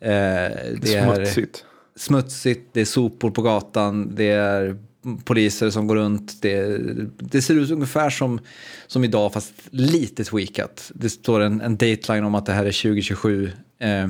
[0.00, 1.64] Eh, det är smutsigt.
[1.96, 4.76] Smutsigt, det är sopor på gatan, det är
[5.24, 6.42] poliser som går runt.
[6.42, 6.78] Det,
[7.18, 8.40] det, ser ut ungefär som,
[8.86, 10.90] som idag fast lite tweakat.
[10.94, 13.50] Det står en, en dateline om att det här är 2027.
[13.78, 14.08] Eh,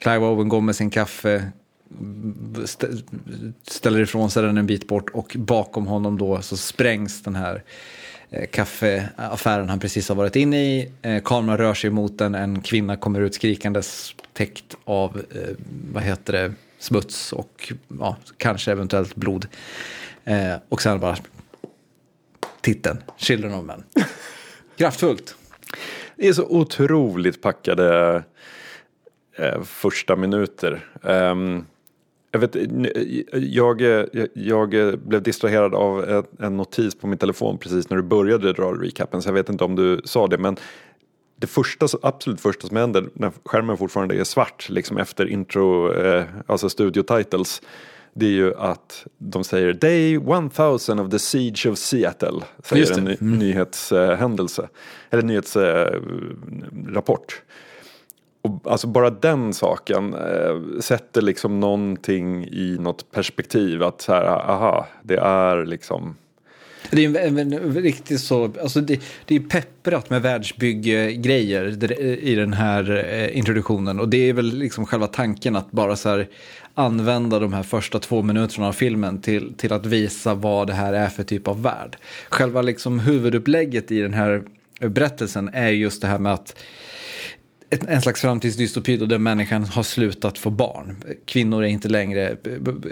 [0.00, 1.52] Clive Owen går med sin kaffe,
[3.64, 7.62] ställer ifrån sig den en bit bort och bakom honom då så sprängs den här
[8.30, 10.90] eh, kaffeaffären han precis har varit inne i.
[11.02, 15.56] Eh, kameran rör sig mot den, en kvinna kommer ut skrikandes täckt av, eh,
[15.92, 19.46] vad heter det, smuts och ja, kanske eventuellt blod.
[20.24, 21.16] Eh, och sen bara
[22.60, 23.84] titeln, Children of Men.
[24.76, 25.36] Kraftfullt.
[26.16, 28.22] Det är så otroligt packade
[29.36, 30.88] eh, första minuter.
[31.02, 31.66] Um,
[32.30, 32.56] jag, vet,
[33.32, 38.52] jag, jag, jag, blev distraherad av en notis på min telefon precis när du började
[38.52, 40.56] dra recapen så jag vet inte om du sa det men
[41.36, 46.24] det första, absolut första som händer när skärmen fortfarande är svart liksom efter intro, eh,
[46.46, 47.62] alltså studio titles
[48.14, 52.40] det är ju att de säger Day 1000 of the Siege of Seattle.
[52.64, 53.38] Säger en ny, mm.
[53.38, 54.68] nyhetshändelse.
[55.10, 57.42] Eller nyhetsrapport.
[58.42, 63.82] Och alltså bara den saken eh, sätter liksom någonting i något perspektiv.
[63.82, 66.16] Att så här, aha, det är liksom
[66.90, 71.92] det är en, en, en riktigt så, alltså det, det är pepprat med världsbygggrejer
[72.24, 74.00] i den här eh, introduktionen.
[74.00, 76.28] Och det är väl liksom själva tanken att bara så här
[76.74, 80.92] använda de här första två minuterna av filmen till, till att visa vad det här
[80.92, 81.96] är för typ av värld.
[82.28, 84.42] Själva liksom huvudupplägget i den här
[84.80, 86.56] berättelsen är just det här med att
[87.70, 90.96] en slags framtidsdystopi då där människan har slutat få barn.
[91.24, 92.36] Kvinnor är inte längre,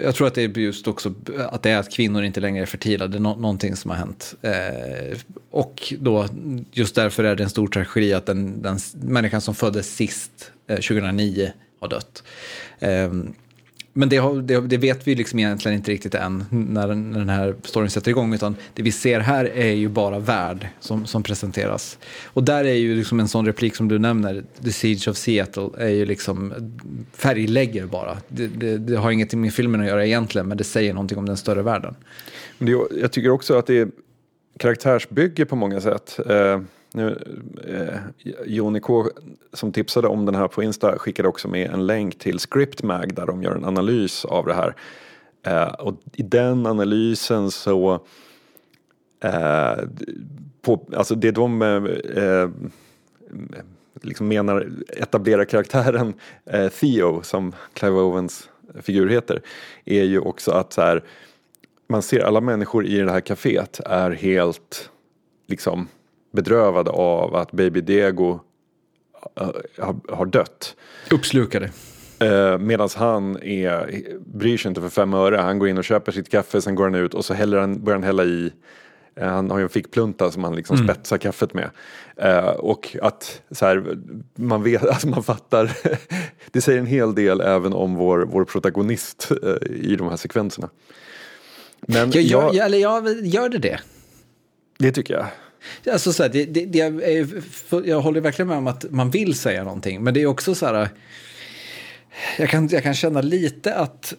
[0.03, 2.65] jag tror att det är just också att det är att kvinnor inte längre är
[2.65, 4.35] fertila, det är no någonting som har hänt.
[4.41, 5.17] Eh,
[5.51, 6.27] och då
[6.71, 10.75] just därför är det en stor tragedi att den, den människan som föddes sist, eh,
[10.75, 12.23] 2009, har dött.
[12.79, 13.11] Eh,
[13.93, 17.19] men det, har, det, det, vet vi liksom egentligen inte riktigt än när den, när
[17.19, 18.33] den här storyn sätter igång.
[18.33, 21.97] Utan det vi ser här är ju bara värld som, som presenteras.
[22.25, 25.69] Och där är ju liksom en sån replik som du nämner, The Siege of Seattle,
[25.77, 26.53] är ju liksom
[27.13, 28.17] färglägger bara.
[28.27, 31.25] Det, det, det har ingenting med filmen att göra egentligen, men det säger någonting om
[31.25, 31.95] den större världen.
[32.91, 33.87] Jag tycker också att det är
[34.59, 36.19] karaktärsbygge på många sätt.
[36.29, 36.59] Eh
[36.93, 37.19] nu,
[37.67, 37.99] eh,
[38.45, 39.05] Joni K
[39.53, 43.25] som tipsade om den här på Insta skickade också med en länk till ScriptMag där
[43.25, 44.75] de gör en analys av det här.
[45.45, 47.93] Eh, och i den analysen så
[49.23, 49.75] eh,
[50.61, 52.49] på, alltså det de eh,
[54.01, 56.13] liksom menar etablerar karaktären
[56.45, 58.49] eh, Theo som Clive Owens
[58.81, 59.41] figur heter
[59.85, 61.03] är ju också att så här,
[61.87, 64.89] man ser alla människor i det här kaféet är helt
[65.47, 65.87] liksom
[66.31, 68.39] bedrövade av att Baby Diego
[69.77, 70.75] har, har dött.
[71.11, 71.69] Uppslukade.
[72.23, 75.37] Uh, Medan han är, bryr sig inte för fem öre.
[75.37, 77.83] Han går in och köper sitt kaffe, sen går han ut och så häller han,
[77.83, 78.51] börjar han hälla i
[79.21, 80.87] uh, han har ju en fickplunta som han liksom mm.
[80.87, 81.69] spetsar kaffet med.
[82.57, 83.97] Och att så här,
[84.35, 85.71] man vet, alltså man fattar.
[86.51, 89.31] det säger en hel del även om vår, vår protagonist
[89.69, 90.69] i de här sekvenserna.
[91.87, 93.79] Men jag, jag, jag, eller jag, gör det det?
[94.77, 95.25] Det tycker jag.
[95.91, 97.27] Alltså så här, det, det, det är,
[97.85, 100.65] jag håller verkligen med om att man vill säga någonting, men det är också så
[100.65, 100.89] här,
[102.37, 104.13] jag kan, jag kan känna lite att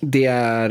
[0.00, 0.70] det är,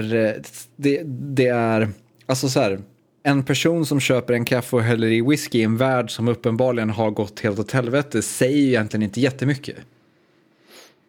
[0.75, 1.89] det, det är,
[2.25, 2.79] alltså så här,
[3.23, 6.89] en person som köper en kaffe och häller i whisky i en värld som uppenbarligen
[6.89, 9.77] har gått helt åt helvete säger ju egentligen inte jättemycket.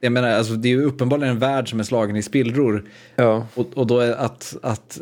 [0.00, 2.84] Jag menar, alltså, det är ju uppenbarligen en värld som är slagen i spillror.
[3.16, 3.46] Ja.
[3.54, 5.00] Och, och då är att, att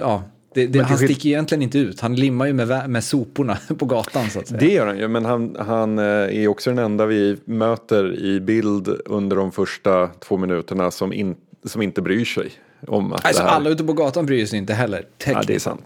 [0.00, 0.24] ja,
[0.56, 2.00] det, det, han sticker ju egentligen inte ut.
[2.00, 4.60] Han limmar ju med, med soporna på gatan så att säga.
[4.60, 8.40] Det gör han ju, men han, han eh, är också den enda vi möter i
[8.40, 12.50] bild under de första två minuterna som, in, som inte bryr sig.
[12.86, 13.42] Om att alltså.
[13.42, 15.04] Alla ute på gatan bryr sig inte heller.
[15.26, 15.80] Ja, det är sant.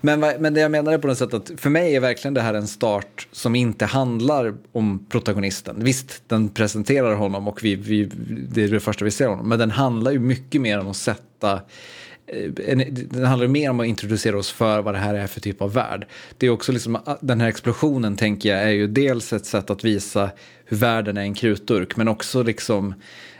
[0.00, 2.34] Men, men, men det jag menar är på något sätt att för mig är verkligen
[2.34, 5.76] det här en start som inte handlar om protagonisten.
[5.78, 8.10] Visst, den presenterar honom och vi, vi,
[8.52, 9.48] det är det första vi ser honom.
[9.48, 11.60] Men den handlar ju mycket mer om att sätta
[12.56, 15.72] den handlar mer om att introducera oss för vad det här är för typ av
[15.72, 16.06] värld.
[16.38, 19.70] Det är också liksom, ah, den här explosionen tänker jag är ju dels ett sätt
[19.70, 20.30] att visa
[20.64, 22.94] hur världen är en krutdurk men också liksom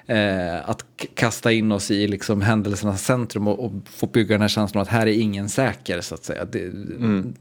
[0.07, 4.49] eh, att kasta in oss i liksom händelsernas centrum och, och, få bygga den här
[4.49, 6.45] känslan att här är ingen säker så att säga.
[6.45, 7.35] Det, mm.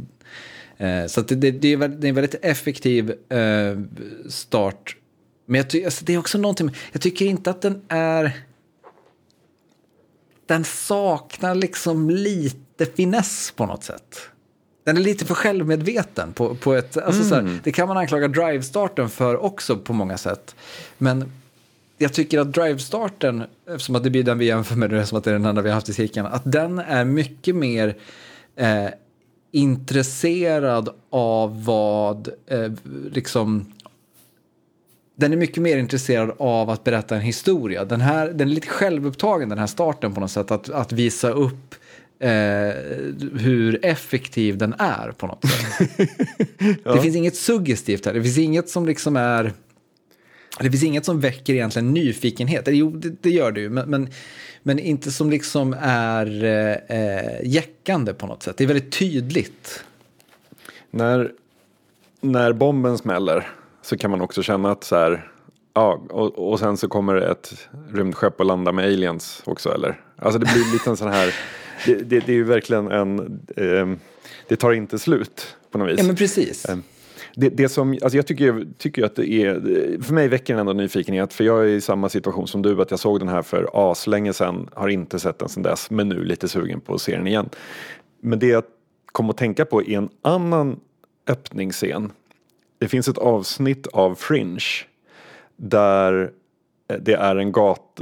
[0.78, 3.80] eh, så det, det, det, är, det är en väldigt effektiv eh,
[4.30, 4.96] start
[5.46, 8.32] Men jag ty- alltså, det är också någonting, jag tycker inte att den är...
[10.46, 14.20] Den saknar liksom lite finess på något sätt.
[14.84, 16.98] Den är lite för självmedveten på, på ett...
[16.98, 20.56] Alltså, så här, det kan man anklaga Drive-starten för också på många sätt.
[20.98, 21.32] Men
[21.98, 25.30] jag tycker att Drive-starten, eftersom att det blir den vi jämför med, eftersom att det
[25.30, 27.96] är den enda vi har haft i cirkeln, att den är mycket mer
[28.56, 28.88] eh,
[29.52, 32.72] intresserad av vad, eh,
[33.12, 33.74] liksom,
[35.16, 37.86] den är mycket mer intresserad av att berätta en historia.
[37.86, 41.30] Den, här, den är lite självupptagen den här starten på något sätt, att, att visa
[41.30, 41.76] upp
[42.20, 42.30] eh,
[43.40, 46.10] hur effektiv den är på något sätt.
[46.84, 49.54] Det finns inget suggestivt här, det finns inget som liksom är...
[50.60, 52.68] Det finns inget som väcker egentligen nyfikenhet.
[52.68, 54.10] Jo, det, det gör det ju, men, men,
[54.64, 56.44] men inte som liksom är
[56.90, 58.58] eh, jäckande på något sätt.
[58.58, 59.84] Det är väldigt tydligt.
[60.92, 61.32] När,
[62.22, 63.48] när bomben smäller
[63.84, 65.32] så kan man också känna att så här,
[65.74, 70.02] ja, och, och sen så kommer ett rymdskepp och landar med aliens också eller?
[70.18, 71.36] Alltså det blir lite en sån här,
[71.86, 73.20] det, det, det är ju verkligen en,
[73.58, 73.88] eh,
[74.48, 76.00] det tar inte slut på något vis.
[76.00, 76.66] Ja, men precis.
[76.66, 76.78] Eh,
[77.36, 79.54] Det, det som, alltså jag tycker, tycker att det är,
[80.02, 82.92] för mig väcker den ändå nyfikenhet för jag är i samma situation som du att
[82.92, 86.24] jag såg den här för aslänge sedan, har inte sett den sedan dess men nu
[86.24, 87.50] lite sugen på att se den igen.
[88.22, 88.64] Men det jag
[89.12, 90.80] kom att tänka på är en annan
[91.28, 92.12] öppningsscen.
[92.84, 94.64] Det finns ett avsnitt av Fringe
[95.58, 96.32] där
[97.00, 98.00] det är en gat,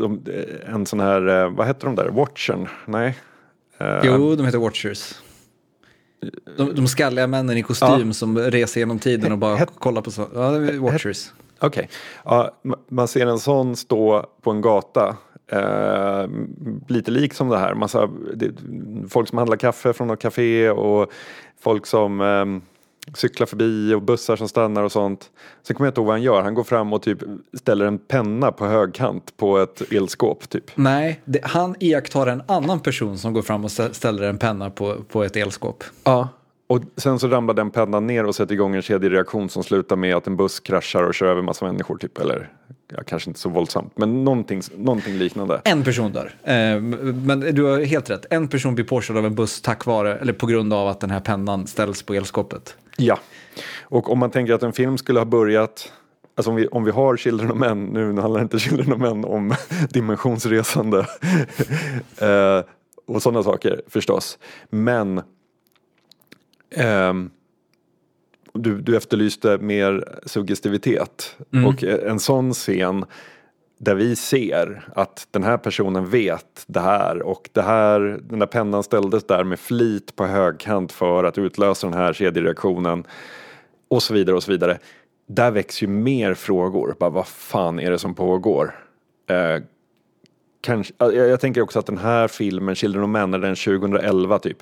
[0.66, 2.68] en sån här, vad heter de där, Watchern?
[2.86, 3.18] Nej.
[3.78, 5.14] Eh, Jo, de heter Watchers.
[6.58, 10.12] De, de skalliga männen i kostym som reser genom tiden och bara Het- kollar på
[10.12, 10.28] så.
[10.36, 11.32] Ja, det är Watchers.
[11.60, 11.90] Okej,
[12.26, 15.18] ja, ma- man ser en sån stå på en gata.
[15.52, 16.28] Eh,
[16.88, 17.74] lite lik som det här.
[17.74, 18.52] Massa, det,
[19.10, 21.12] folk som handlar kaffe från något café och
[21.60, 22.46] folk som eh,
[23.16, 25.30] cyklar förbi och bussar som stannar och sånt.
[25.64, 26.42] Sen kommer jag inte ihåg vad han gör.
[26.42, 27.18] Han går fram och typ
[27.54, 30.64] ställer en penna på högkant på ett elskåp typ.
[30.76, 34.70] Nej, det, han iakttar en annan person som går fram och stä- ställer en penna
[34.70, 35.84] på, på ett elskåp.
[36.04, 36.28] Ja.
[36.68, 40.16] Och sen så ramlar den pennan ner och sätter igång en kedjereaktion som slutar med
[40.16, 42.18] att en buss kraschar och kör över massa människor typ.
[42.18, 42.50] Eller
[42.96, 45.62] ja, kanske inte så våldsamt men någonting, någonting liknande.
[45.64, 46.34] En person dör.
[46.44, 46.82] Eh,
[47.26, 48.26] men du har helt rätt.
[48.30, 51.10] En person blir påkörd av en buss tack vare, eller på grund av att den
[51.10, 52.76] här pennan ställs på elskåpet.
[52.98, 53.20] Ja,
[53.82, 55.92] och om man tänker att en film skulle ha börjat
[56.36, 59.26] Alltså om vi, om vi har Children of Men, nu handlar inte Children of Men
[59.26, 59.56] om
[59.90, 61.00] dimensionsresande
[62.18, 62.64] eh,
[63.06, 64.40] och sådana saker förstås.
[64.70, 65.22] Men
[66.76, 67.30] ehm,
[68.54, 71.38] du, du efterlyste mer suggestivitet.
[71.66, 73.06] Och en sån scen
[73.84, 78.48] där vi ser att den här personen vet det här och det här, den där
[78.48, 83.04] pennan ställdes där med flit på högkant för att utlösa den här kedjereaktionen
[83.88, 84.78] och så vidare och så vidare.
[85.28, 86.96] Där väcks ju mer frågor.
[87.00, 88.76] Bara, vad fan är det som pågår?
[89.30, 89.64] Eh,
[90.62, 94.40] kanske, jag, jag tänker också att den här filmen, Children of Men, är den 2011
[94.40, 94.58] typ.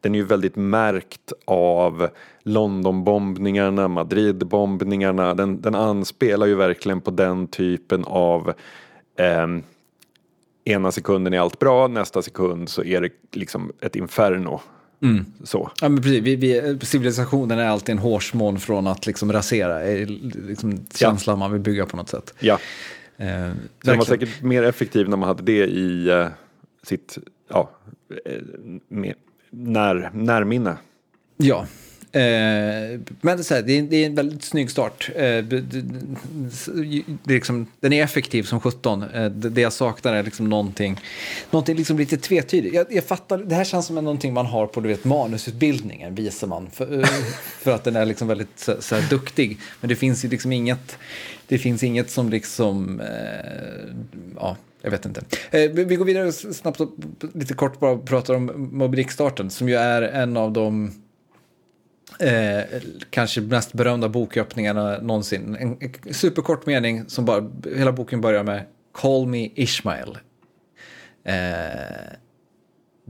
[0.00, 2.08] Den är ju väldigt märkt av
[2.42, 5.34] Londonbombningarna, Madridbombningarna.
[5.34, 8.52] Den, den anspelar ju verkligen på den typen av
[9.18, 9.62] ehm,
[10.64, 14.60] ena sekunden är allt bra, nästa sekund så är det liksom ett inferno.
[15.44, 15.70] Så.
[15.80, 16.22] Ja, men precis.
[16.22, 19.82] Vi, vi, civilisationen är alltid en hårsmån från att liksom rasera.
[19.82, 20.06] är
[20.48, 22.34] liksom känslan man vill bygga på något sätt.
[22.38, 22.58] Ja.
[23.18, 23.50] Eh,
[23.82, 26.28] den var säkert mer effektiv när man hade det i eh,
[26.82, 27.70] sitt ja,
[28.24, 28.32] eh,
[28.88, 29.14] med,
[29.50, 30.76] när, närminne.
[31.36, 31.66] Ja.
[32.12, 35.10] Eh, men så här, det, är, det är en väldigt snygg start.
[35.14, 35.60] Eh, det, det,
[37.24, 39.02] det är liksom, den är effektiv som 17.
[39.02, 41.00] Eh, det, det jag saknar är liksom någonting,
[41.50, 42.74] någonting liksom lite tvetydigt.
[42.74, 46.46] Jag, jag fattar, det här känns som någonting man har på du vet, manusutbildningen, visar
[46.46, 46.70] man.
[46.70, 47.08] För, eh,
[47.60, 49.58] för att den är liksom väldigt så, så här, duktig.
[49.80, 50.98] Men det finns ju liksom inget,
[51.48, 53.94] det finns inget som liksom, eh,
[54.36, 55.22] ja, jag vet inte.
[55.50, 56.90] Eh, vi går vidare snabbt och
[57.34, 60.92] lite kort bara pratar om Moby starten som ju är en av de
[62.20, 62.80] eh,
[63.10, 65.56] kanske mest berömda boköppningarna någonsin.
[65.60, 70.18] En, en superkort mening som bara, hela boken börjar med Call me Ishmael.
[71.24, 71.34] Eh,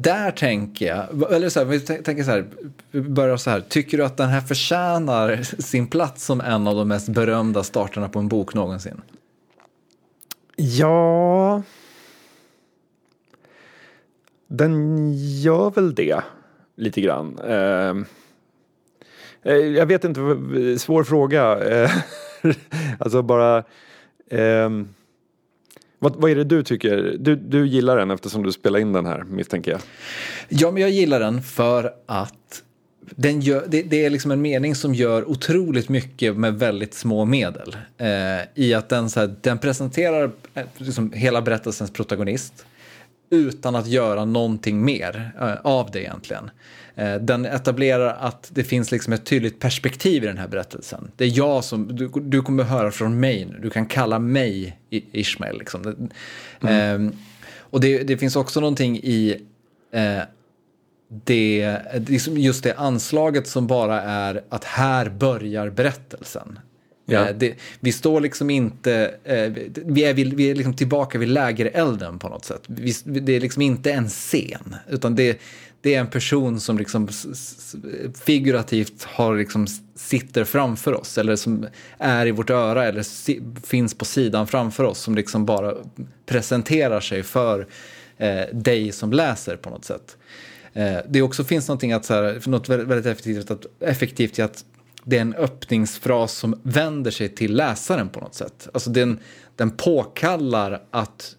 [0.01, 2.47] där tänker jag, eller så här, vi tänker så här,
[2.91, 6.75] vi börjar så här, tycker du att den här förtjänar sin plats som en av
[6.77, 9.01] de mest berömda starterna på en bok någonsin?
[10.57, 11.63] Ja...
[14.51, 16.23] Den gör väl det
[16.77, 17.39] lite grann.
[17.39, 17.97] Eh,
[19.43, 20.21] eh jag vet inte,
[20.79, 21.59] svår fråga.
[21.59, 21.91] Eh,
[22.99, 23.65] alltså bara...
[24.31, 24.89] ehm,
[25.99, 27.17] vad, vad är det du tycker?
[27.19, 29.81] Du, du gillar den eftersom du spelar in den här misstänker jag.
[30.49, 32.63] Ja, men jag gillar den för att
[33.17, 37.25] den gör, det, det, är liksom en mening som gör otroligt mycket med väldigt små
[37.25, 37.77] medel.
[37.99, 38.09] Eh,
[38.55, 42.67] I att den, så här, den presenterar eh, liksom hela berättelsens protagonist
[43.31, 46.51] utan att göra någonting mer eh, av det egentligen.
[46.99, 51.11] Eh, den etablerar att det finns liksom ett tydligt perspektiv i den här berättelsen.
[51.17, 54.79] Det är jag som, du, du kommer höra från mig nu, du kan kalla mig
[54.91, 55.59] Ishmael.
[55.59, 56.11] Liksom.
[56.61, 57.07] Mm.
[57.07, 57.13] Eh,
[57.57, 59.43] och det, det, finns också någonting i
[59.93, 60.19] eh,
[61.09, 61.77] det,
[62.29, 66.59] just det anslaget som bara är att här börjar berättelsen.
[67.11, 67.29] Ja.
[67.29, 72.19] Eh, det, vi står liksom inte, eh, vi är, vi är liksom tillbaka vid lägerelden
[72.19, 72.63] på något sätt.
[72.67, 75.41] Vi, det är liksom inte en scen, utan det,
[75.89, 77.09] det är en person som liksom
[78.25, 81.67] figurativt har liksom sitter framför oss eller som
[81.99, 85.75] är i vårt öra eller si, finns på sidan framför oss som liksom bara
[86.27, 87.67] presenterar sig för
[88.17, 90.17] eh, dig som läser på något sätt.
[90.73, 94.65] Eh, det också finns någonting att, så här, något väldigt effektivt, att, effektivt i att
[95.05, 98.69] det är en öppningsfras som vänder sig till läsaren på något sätt.
[98.75, 99.19] Alltså den,
[99.57, 101.37] den påkallar att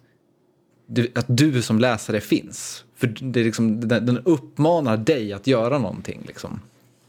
[0.86, 2.84] du, att du som läsare finns.
[3.00, 6.22] För det är liksom, den, den uppmanar dig att göra någonting.
[6.26, 6.60] Liksom.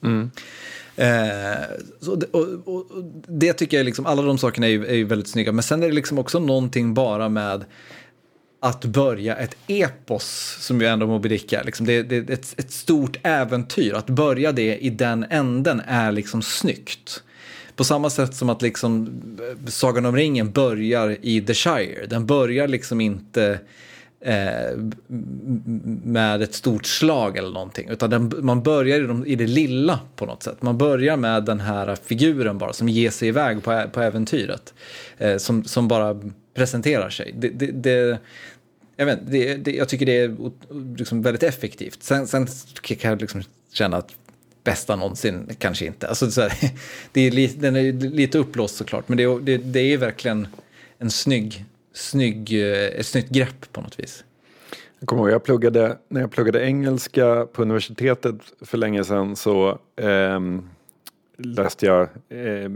[0.04, 0.32] Mm.
[0.96, 2.86] Eh, det, och, och,
[3.28, 5.52] det tycker jag, liksom, alla de sakerna är ju, är ju väldigt snygga.
[5.52, 7.66] Men sen är det liksom också någonting bara med
[8.60, 11.64] att börja ett epos, som ju ändå Moby Dick är.
[11.64, 13.94] Liksom det, det är ett, ett, stort äventyr.
[13.94, 17.24] Att börja det i den änden är liksom snyggt.
[17.76, 22.06] På samma sätt som att liksom eh, Sagan om ringen börjar i The Shire.
[22.06, 23.60] Den börjar liksom inte
[24.22, 24.78] eh,
[26.04, 27.90] med ett stort slag eller någonting.
[27.90, 30.62] Utan den, man börjar i, de, i, det lilla på något sätt.
[30.62, 34.74] Man börjar med den här figuren bara som ger sig iväg på, på äventyret.
[35.18, 36.22] Eh, som, som bara
[36.54, 37.36] presenterar sig.
[37.38, 38.20] Det, det, det,
[38.96, 40.36] jag, vet, det, det, jag tycker det är
[40.98, 42.04] liksom väldigt effektivt.
[42.04, 42.48] Sen, sen
[42.82, 43.44] kan jag liksom
[43.74, 44.16] känna att
[44.64, 46.08] bästa någonsin kanske inte.
[46.08, 46.54] Alltså, så här,
[47.12, 50.48] det är li, den är lite uppblåst såklart, men det, det, det är verkligen
[50.98, 54.24] en snygg, snygg, eh, ett snyggt grepp på något vis.
[55.00, 59.80] Jag kommer ihåg, jag pluggade, när jag pluggade engelska på universitetet för länge sedan så
[59.96, 60.40] eh,
[61.38, 62.72] läste jag eh,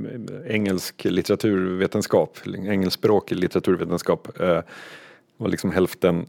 [0.45, 4.39] engelsk litteraturvetenskap, engelskspråkig litteraturvetenskap.
[4.41, 4.61] Eh,
[5.37, 6.25] var liksom hälften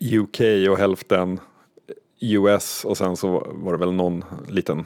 [0.00, 1.40] UK och hälften
[2.20, 4.84] US och sen så var det väl någon liten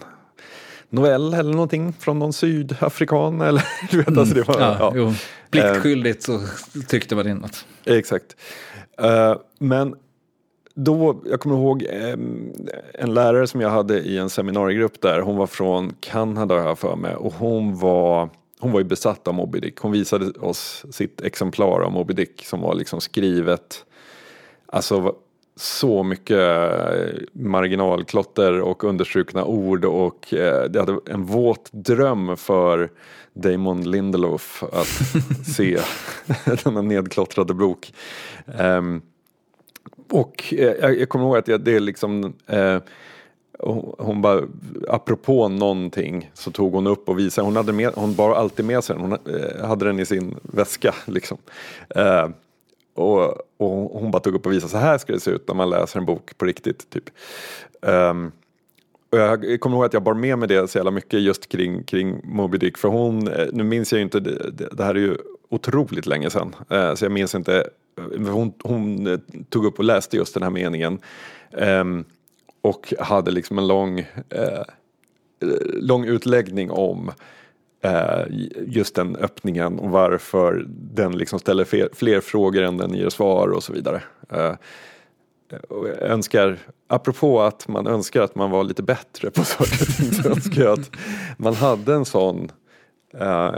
[0.92, 4.76] novell eller någonting från någon sydafrikan eller du vet, alltså det var, mm.
[4.80, 5.14] ja, ja.
[5.50, 6.40] Pliktskyldigt så
[6.88, 7.66] tyckte man inåt.
[7.84, 8.36] Exakt.
[9.02, 9.94] Uh, men
[10.74, 11.86] då, jag kommer ihåg
[12.94, 16.78] en lärare som jag hade i en seminariegrupp där, hon var från Kanada har jag
[16.78, 19.78] för mig och hon var hon var ju besatt av Moby Dick.
[19.78, 23.84] Hon visade oss sitt exemplar av Moby Dick som var liksom skrivet,
[24.66, 25.14] alltså
[25.62, 32.90] så mycket eh, marginalklotter och understrukna ord och eh, det hade en våt dröm för
[33.32, 35.78] Damon Lindelof att se
[36.64, 37.94] denna nedklottrade bok.
[38.58, 39.02] Um,
[40.10, 42.78] och eh, jag, jag kommer ihåg att det är liksom eh,
[43.98, 44.42] hon bara,
[44.88, 48.84] apropå någonting så tog hon upp och visade, hon, hade med, hon bar alltid med
[48.84, 49.18] sig den, hon
[49.68, 51.38] hade den i sin väska liksom.
[52.94, 53.24] Och,
[53.56, 55.70] och, hon bara tog upp och visade, så här ska det se ut när man
[55.70, 56.90] läser en bok på riktigt.
[56.90, 57.04] Typ.
[57.80, 58.32] Um,
[59.10, 61.84] och jag kommer ihåg att jag bar med mig det så jävla mycket just kring,
[61.84, 65.00] kring Moby Dick för hon, eh, nu minns jag ju inte, det, det här är
[65.00, 65.16] ju
[65.48, 67.68] otroligt länge sedan, uh, så jag minns inte,
[67.98, 70.98] eh, hon, hon tog upp och läste just den här meningen.
[71.50, 72.04] Um,
[72.60, 74.62] och hade liksom en lång, uh,
[75.64, 77.10] lång utläggning om
[77.84, 78.24] Eh,
[78.66, 83.48] just den öppningen och varför den liksom ställer fler, fler, frågor än den ger svar
[83.48, 84.02] och så vidare.
[84.32, 84.54] Eh,
[85.68, 86.58] och jag önskar,
[86.88, 90.62] apropå att man önskar att man var lite bättre på saker och ting, så önskar
[90.62, 90.90] jag att
[91.36, 92.50] man hade en sån
[93.20, 93.54] Uh,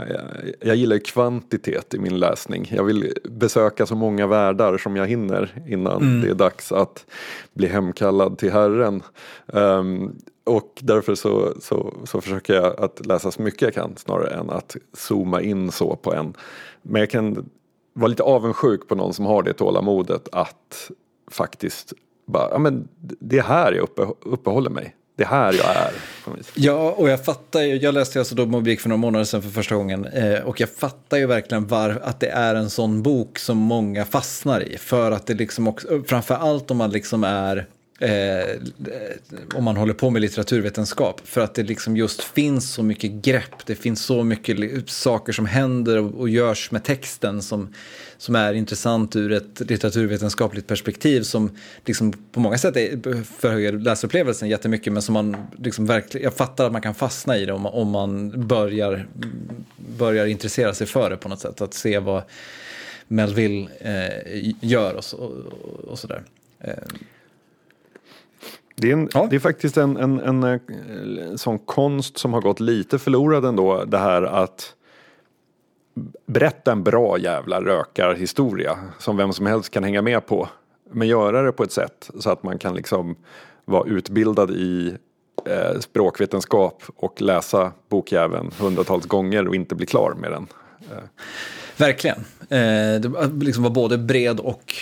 [0.61, 2.67] jag gillar kvantitet i min läsning.
[2.71, 6.21] Jag vill besöka så många världar som jag hinner innan mm.
[6.21, 7.05] det är dags att
[7.53, 9.03] bli hemkallad till Herren.
[9.45, 14.33] Um, och därför så, så, så, försöker jag att läsa så mycket jag kan snarare
[14.33, 16.33] än att zooma in så på en.
[16.81, 17.49] Men jag kan
[17.93, 20.91] vara lite avundsjuk på någon som har det tålamodet att
[21.31, 21.93] faktiskt
[22.25, 25.91] bara, ja men det är här jag uppe, uppehåller mig det är här jag är.
[26.53, 29.49] Ja, och jag fattar ju, jag läste alltså då Moby för några månader sedan för
[29.49, 33.39] första gången eh, och jag fattar ju verkligen var, att det är en sån bok
[33.39, 34.77] som många fastnar i.
[34.77, 37.67] För att det liksom också, framför allt om man liksom är
[37.99, 38.61] Eh,
[39.55, 41.21] om man håller på med litteraturvetenskap.
[41.23, 45.45] För att det liksom just finns så mycket grepp, det finns så mycket saker som
[45.45, 47.73] händer och, och görs med texten som,
[48.17, 54.49] som är intressant ur ett litteraturvetenskapligt perspektiv som liksom på många sätt är, förhöjer läsupplevelsen
[54.49, 57.61] jättemycket men som man liksom verkligen, jag fattar att man kan fastna i det om
[57.61, 59.07] man, om man börjar,
[59.97, 61.61] börjar intressera sig för det på något sätt.
[61.61, 62.23] Att se vad
[63.07, 65.31] Melville eh, gör och, och,
[65.87, 66.23] och sådär.
[66.59, 66.73] Eh.
[68.75, 69.27] Det är, en, ja.
[69.29, 70.59] det är faktiskt en, en, en, en,
[71.17, 73.85] eh, sån konst som har gått lite förlorad ändå.
[73.85, 74.75] Det här att
[76.25, 80.49] berätta en bra jävla rökarhistoria som vem som helst kan hänga med på.
[80.91, 83.15] Men göra det på ett sätt så att man kan liksom
[83.65, 84.97] vara utbildad i
[85.45, 90.47] eh, språkvetenskap och läsa bokjäveln hundratals gånger och inte bli klar med den.
[90.91, 91.03] Eh.
[91.77, 92.25] Verkligen.
[92.49, 94.73] Eh, det liksom var både bred och,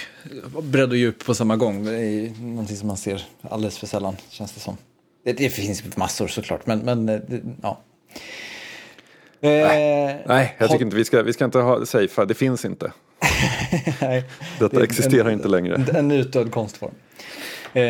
[0.64, 1.86] bred och djup på samma gång.
[1.86, 4.78] Det är någonting som man ser alldeles för sällan, känns det som.
[5.26, 7.82] Det, det finns massor såklart, men, men eh, det, ja.
[9.40, 12.66] Nej, eh, Nej, jag tycker inte vi ska, vi ska inte ha safea, det finns
[12.66, 12.92] inte.
[14.02, 14.24] Nej,
[14.60, 15.76] Detta det existerar en, inte längre.
[15.76, 16.94] En, en utdöd konstform.
[17.74, 17.82] Eh,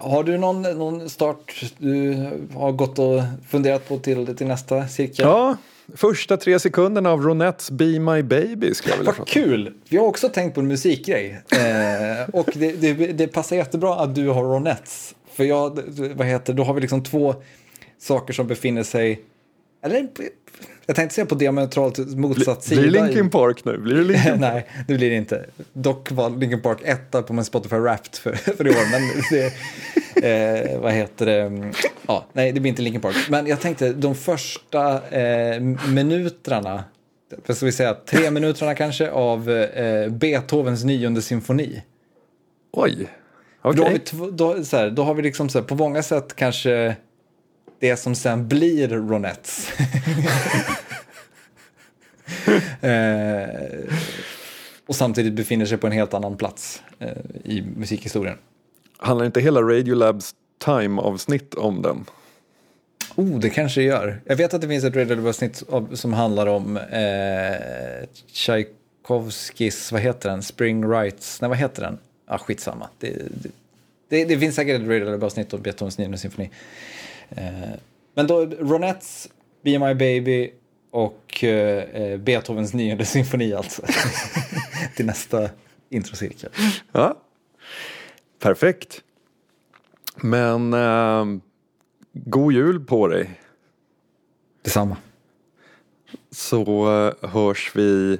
[0.00, 2.14] har du någon, någon start du
[2.54, 5.26] har gått och funderat på till, till nästa cirkel?
[5.26, 5.56] Ja,
[5.94, 9.74] Första tre sekunderna av Ronettes Be My Baby skulle jag vilja Vad kul!
[9.88, 11.42] Vi har också tänkt på en musikgrej.
[11.52, 15.14] Eh, och det, det, det, passar jättebra att du har Ronettes.
[15.32, 15.80] För jag,
[16.14, 17.34] vad heter, då har vi liksom två
[17.98, 19.20] saker som befinner sig...
[19.82, 20.08] Eller
[20.86, 22.80] jag tänkte säga på diametralt motsatt sida.
[22.80, 23.78] Blir det Linkin Park nu?
[23.78, 25.44] Blir det Linkin Nej, det blir det inte.
[25.72, 28.90] Dock var Linkin Park etta på min Spotify Wrapped för, för i år.
[28.90, 31.72] Men det, eh, vad heter det?
[32.06, 33.16] Ja, nej, det blir inte Linkin Park.
[33.28, 36.84] Men jag tänkte de första eh, minuterna,
[37.46, 41.82] vad ska vi säga, tre minuterna kanske av eh, Beethovens nionde symfoni.
[42.72, 43.08] Oj,
[43.62, 43.82] okej.
[43.82, 43.98] Okay.
[44.12, 46.96] Då, då, då, har vi liksom så här, på många sätt kanske
[47.84, 49.72] det som sen blir Ronettes.
[52.80, 53.94] eh,
[54.86, 57.08] och samtidigt befinner sig på en helt annan plats eh,
[57.44, 58.38] i musikhistorien.
[58.96, 62.04] Handlar inte hela Radiolabs Time-avsnitt om den?
[63.14, 64.20] Oh, det kanske det gör.
[64.24, 65.62] Jag vet att det finns ett Radiolab-avsnitt
[65.92, 71.98] som handlar om eh, Tchaikovskis, vad heter den, Spring Rights, nej vad heter den?
[72.26, 72.88] Ah, skitsamma.
[72.98, 73.50] Det, det,
[74.08, 76.50] det, det finns säkert ett Radiolab-avsnitt om Beethovens nionde symfoni.
[77.30, 77.78] Eh,
[78.14, 79.28] men då Ronettes
[79.62, 80.50] Be My Baby
[80.90, 83.82] och eh, Beethovens nionde symfoni alltså.
[84.96, 85.50] Till nästa
[85.88, 86.50] introcirkel.
[86.92, 87.18] Ja,
[88.38, 89.02] perfekt.
[90.16, 91.24] Men eh,
[92.12, 93.40] god jul på dig.
[94.62, 94.96] Detsamma.
[96.30, 96.62] Så
[97.22, 98.18] eh, hörs vi,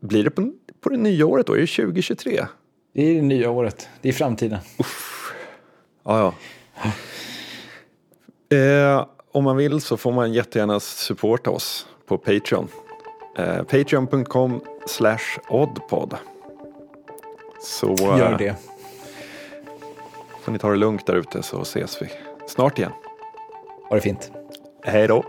[0.00, 1.52] blir det på, på det nya året då?
[1.52, 2.46] Är det 2023?
[2.92, 4.58] Det är det nya året, det är framtiden.
[4.78, 5.32] Uff.
[6.04, 6.34] Ja,
[6.82, 6.92] ja.
[8.50, 12.68] Eh, om man vill så får man jättegärna supporta oss på Patreon.
[13.38, 16.14] Eh, Patreon.com slash oddpod.
[17.62, 18.54] Så eh, Gör det.
[20.42, 22.10] får ni ta det lugnt där ute så ses vi
[22.48, 22.92] snart igen.
[23.88, 24.30] Ha det fint.
[24.84, 25.24] Hej då.